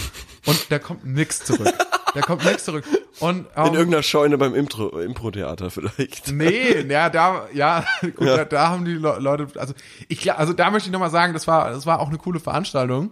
[0.46, 1.74] und da kommt nix zurück.
[2.14, 2.84] Da kommt nix zurück.
[3.20, 6.32] Und, In ähm, irgendeiner Scheune beim Impro- Impro-Theater vielleicht.
[6.32, 9.74] Nee, ja, da, ja, gut, Da, da haben die Le Leute, also
[10.08, 12.40] ich glaube, also da möchte ich nochmal sagen, das war, das war auch eine coole
[12.40, 13.12] Veranstaltung.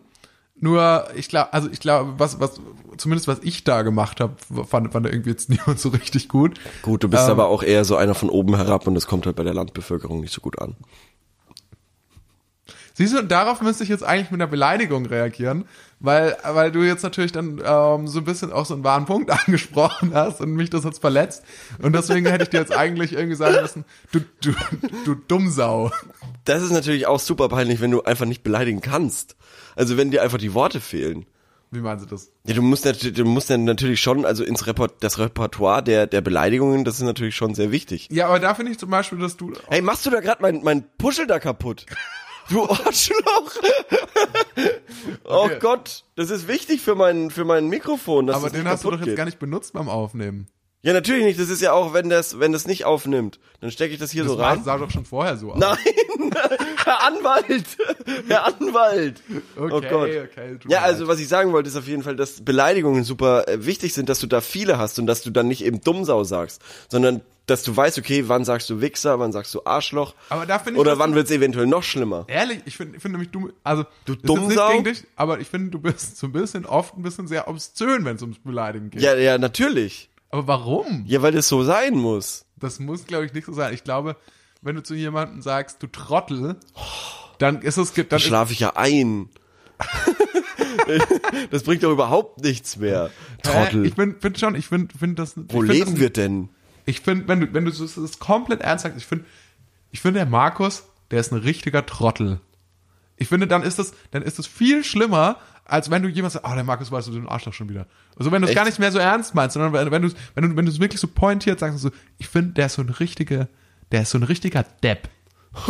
[0.59, 2.59] Nur, ich glaube, also ich glaube, was, was,
[2.97, 4.33] zumindest was ich da gemacht habe,
[4.65, 6.59] fand, fand irgendwie jetzt niemand so richtig gut.
[6.81, 9.27] Gut, du bist Ähm, aber auch eher so einer von oben herab und das kommt
[9.27, 10.75] halt bei der Landbevölkerung nicht so gut an.
[12.97, 15.65] Siehst du, darauf müsste ich jetzt eigentlich mit einer Beleidigung reagieren,
[15.99, 19.29] weil, weil du jetzt natürlich dann ähm, so ein bisschen auch so einen wahren Punkt
[19.45, 21.43] angesprochen hast und mich das jetzt verletzt.
[21.79, 24.51] Und deswegen hätte ich dir jetzt eigentlich irgendwie sagen müssen, du, du,
[25.05, 25.91] du Dummsau.
[26.45, 29.35] Das ist natürlich auch super peinlich, wenn du einfach nicht beleidigen kannst.
[29.75, 31.27] Also wenn dir einfach die Worte fehlen.
[31.69, 32.31] Wie meinen Sie das?
[32.47, 36.07] Ja, du musst natürlich, du musst dann natürlich schon, also ins Report, das Repertoire der,
[36.07, 38.07] der Beleidigungen, das ist natürlich schon sehr wichtig.
[38.09, 40.63] Ja, aber da finde ich zum Beispiel, dass du Hey, machst du da gerade mein,
[40.63, 41.85] mein Puschel da kaputt?
[42.49, 43.57] Du Arschloch!
[45.25, 45.57] oh Okay.
[45.59, 48.27] Gott, das ist wichtig für mein, für mein Mikrofon.
[48.27, 49.15] Dass Aber den hast du doch jetzt geht.
[49.17, 50.47] gar nicht benutzt beim Aufnehmen.
[50.83, 51.39] Ja, natürlich nicht.
[51.39, 54.23] Das ist ja auch, wenn das, wenn das nicht aufnimmt, dann stecke ich das hier
[54.23, 54.63] Das so rein.
[54.63, 55.59] sah doch schon vorher so aus.
[55.59, 55.77] Nein,
[56.85, 57.65] Herr Anwalt,
[58.27, 59.21] Herr Anwalt.
[59.55, 60.09] Okay, oh Gott.
[60.09, 63.65] okay, Ja, also was ich sagen wollte, ist auf jeden Fall, dass Beleidigungen super äh,
[63.65, 66.61] wichtig sind, dass du da viele hast und dass du dann nicht eben Dummsau sagst,
[66.89, 70.59] sondern dass du weißt, okay, wann sagst du Wichser, wann sagst du Arschloch Aber da
[70.59, 72.25] finde ich, oder wann du- wird's eventuell noch schlimmer.
[72.27, 74.71] Ehrlich, ich finde ich find nämlich du, also Du das Dummsau?
[74.73, 78.05] gegen dich, aber ich finde, du bist so ein bisschen oft ein bisschen sehr obszön,
[78.05, 79.01] wenn es ums Beleidigen geht.
[79.01, 80.09] Ja, ja, natürlich.
[80.29, 81.03] Aber warum?
[81.07, 82.45] Ja, weil das so sein muss.
[82.57, 83.73] Das muss, glaube ich, nicht so sein.
[83.73, 84.15] Ich glaube,
[84.61, 86.57] wenn du zu jemandem sagst, du Trottel,
[87.37, 89.29] dann ist es, dann Da ist, schlafe ich ja ein.
[91.51, 93.11] das bringt doch überhaupt nichts mehr.
[93.43, 93.83] Trottel.
[93.83, 93.87] Hä?
[93.87, 95.35] Ich finde find schon, ich finde find das.
[95.35, 96.49] Wo ich find leben das, wir denn?
[96.85, 99.25] Ich finde, wenn du, wenn du das, komplett ernst sagst, ich finde,
[99.91, 102.39] ich finde, der Markus, der ist ein richtiger Trottel.
[103.17, 105.37] Ich finde, dann ist das, dann ist das viel schlimmer,
[105.67, 107.87] als wenn du jemand sagst, ah, der Markus weiß, du ein Arschloch schon wieder.
[108.17, 110.49] Also wenn du es gar nicht mehr so ernst meinst, sondern wenn, wenn du wenn
[110.49, 112.89] du, wenn du es wirklich so pointiert sagst, so, ich finde, der ist so ein
[112.89, 113.47] richtiger,
[113.91, 115.09] der ist so ein richtiger Depp.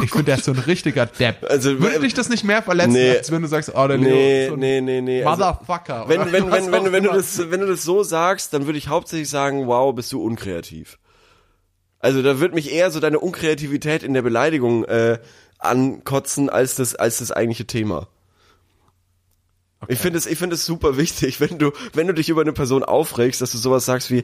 [0.03, 1.43] Ich finde, der ist so ein richtiger Depp.
[1.49, 3.17] Also, Würde dich das nicht mehr verletzen, Nee.
[3.17, 5.23] als wenn du sagst, oh, der Nee, ist so ein nee, nee, nee.
[5.23, 6.05] Also, Motherfucker.
[6.09, 8.65] wenn, oder wenn, wenn, wenn, auch wenn, du das, wenn du das so sagst, dann
[8.65, 10.99] würde ich hauptsächlich sagen, wow, bist du unkreativ.
[11.99, 15.19] Also da wird mich eher so deine Unkreativität in der Beleidigung äh,
[15.57, 18.07] ankotzen als das, als das eigentliche Thema.
[19.87, 22.53] Ich finde es, ich finde es super wichtig, wenn du, wenn du dich über eine
[22.53, 24.23] Person aufregst, dass du sowas sagst wie,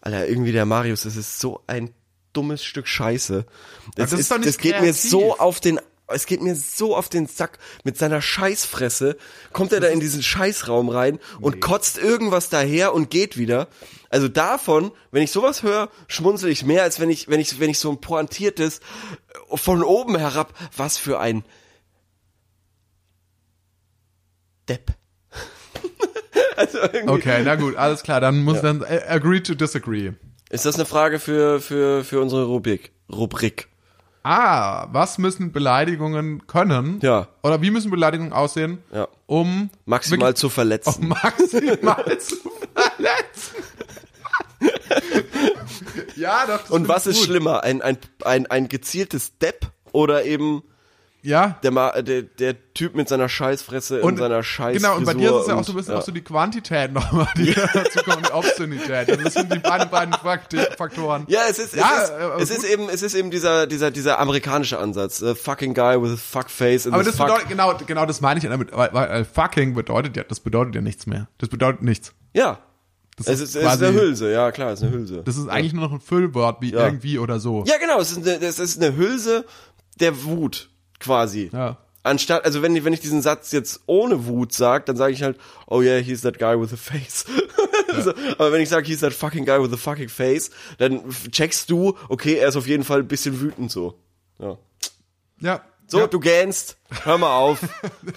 [0.00, 1.92] Alter, irgendwie der Marius, das ist so ein
[2.32, 3.46] dummes Stück Scheiße.
[3.94, 7.08] Das, das ist nicht das geht mir so auf den, es geht mir so auf
[7.08, 7.58] den Sack.
[7.82, 9.16] Mit seiner Scheißfresse
[9.52, 13.68] kommt er da in diesen Scheißraum rein und kotzt irgendwas daher und geht wieder.
[14.10, 17.70] Also davon, wenn ich sowas höre, schmunzel ich mehr, als wenn ich, wenn ich, wenn
[17.70, 21.44] ich so ein pointiertes äh, von oben herab, was für ein
[24.68, 24.92] Depp.
[26.56, 27.08] also irgendwie.
[27.08, 30.12] Okay, na gut, alles klar, dann muss dann äh, agree to disagree.
[30.50, 32.92] Ist das eine Frage für, für, für unsere Rubrik?
[33.12, 33.68] Rubrik.
[34.22, 36.98] Ah, was müssen Beleidigungen können?
[37.00, 37.28] Ja.
[37.44, 39.06] Oder wie müssen Beleidigungen aussehen, Ja.
[39.26, 41.02] um Maximal zu verletzen.
[41.02, 42.36] um maximal zu
[42.74, 43.62] verletzen?
[46.16, 46.62] ja, doch.
[46.62, 47.26] das Und was ist gut.
[47.26, 47.62] schlimmer?
[47.62, 50.62] Ein, ein, ein, ein gezieltes Depp oder eben
[51.22, 51.58] Ja.
[51.62, 55.30] der, Ma der, der Typ mit seiner Scheißfresse und, seiner Scheiß Genau, und bei dir
[55.34, 55.98] ist es ja auch so ein und- bisschen ja.
[55.98, 59.08] auch so die Quantität nochmal, die dazu kommt, die Obszönität.
[59.10, 61.24] Also das sind die beiden, beiden Fakt- Faktoren.
[61.28, 63.90] Ja, es ist, Ja, es, ist, äh, es ist eben, es ist eben dieser, dieser,
[63.90, 65.18] dieser amerikanische Ansatz.
[65.18, 67.26] The fucking guy with a fuck face Aber das fuck.
[67.26, 70.38] bedeutet, genau, genau das meine ich ja damit, weil, weil äh, fucking bedeutet ja, das
[70.40, 71.28] bedeutet ja nichts mehr.
[71.38, 72.12] Das bedeutet nichts.
[72.34, 72.60] ja.
[73.18, 75.22] Das Es ist, es ist quasi- eine Hülse, ja klar, es ist eine Hülse.
[75.24, 76.84] Das ist eigentlich nur noch ein Füllwort, wie Ja.
[76.84, 77.64] irgendwie oder so.
[77.66, 79.46] Ja, genau, es ist eine, es ist eine Hülse
[79.98, 80.68] der Wut,
[81.00, 81.50] quasi.
[81.52, 81.76] Ja.
[82.02, 85.22] Anstatt, also wenn, ich- wenn ich diesen Satz jetzt ohne Wut sag, dann sage ich
[85.22, 87.24] halt, oh yeah, he's that guy with a face.
[88.04, 91.68] so, aber wenn ich sage, he's that fucking guy with a fucking face, dann checkst
[91.70, 93.98] du, okay, er ist auf jeden Fall ein bisschen wütend so.
[94.38, 94.56] Ja.
[95.40, 95.60] Ja.
[95.88, 96.06] So, ja.
[96.06, 97.58] du gähnst, hör mal auf.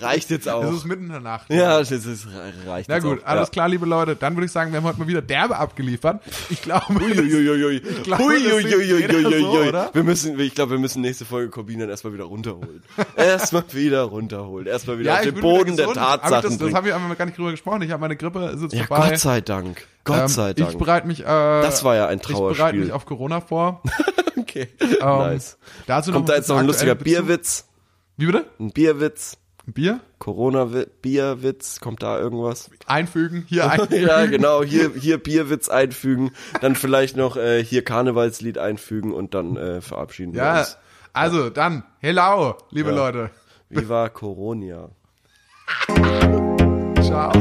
[0.02, 0.72] Reicht jetzt Es auch.
[0.74, 1.50] ist mitten in der Nacht.
[1.50, 2.28] Ja, das ist,
[2.68, 3.28] reicht Na gut, auch.
[3.28, 3.52] alles ja.
[3.52, 4.16] klar, liebe Leute.
[4.16, 6.22] Dann würde ich sagen, wir haben heute mal wieder derbe abgeliefert.
[6.50, 7.80] Ich glaube, Uiuiuiui.
[8.04, 8.68] glaube, das sieht
[9.00, 9.70] jeder so, Uiuiuiui.
[9.70, 9.90] oder?
[9.94, 12.84] Wir müssen, ich glaube, wir müssen nächste Folge Corbin dann erstmal wieder runterholen.
[13.16, 14.68] erstmal wieder runterholen.
[14.68, 16.76] Erstmal wieder auf ich den Boden der Tatsachen Das, das bringen.
[16.76, 17.82] haben wir einfach gar nicht drüber gesprochen.
[17.82, 19.10] Ich habe meine Grippe, ist jetzt Ja, vorbei.
[19.10, 19.88] Gott sei Dank.
[20.06, 20.72] Gott Ähm, sei Dank.
[20.72, 22.80] Ich bereite mich, äh, Das war ja ein Ich bereite Trauerspiel.
[22.82, 23.84] mich auf Corona vor.
[24.38, 24.70] okay.
[24.80, 25.58] Ähm, nice.
[25.88, 27.66] Dazu Kommt da jetzt noch ein lustiger Bezug- Bierwitz?
[28.20, 28.48] Wie bitte?
[28.60, 29.38] Ein Bierwitz?
[29.66, 30.02] Ein Bier?
[30.18, 31.80] Corona-Bierwitz?
[31.80, 32.70] Kommt da irgendwas?
[32.86, 34.06] Einfügen, hier einfügen.
[34.08, 34.62] ja, genau.
[34.62, 36.32] Hier, hier Bierwitz einfügen.
[36.60, 40.78] Dann vielleicht noch äh, hier Karnevalslied einfügen und dann äh, verabschieden wir Ja, uns.
[41.14, 43.30] also dann, hello, liebe Leute.
[43.70, 44.90] Viva Coronia.
[47.02, 47.32] Ciao.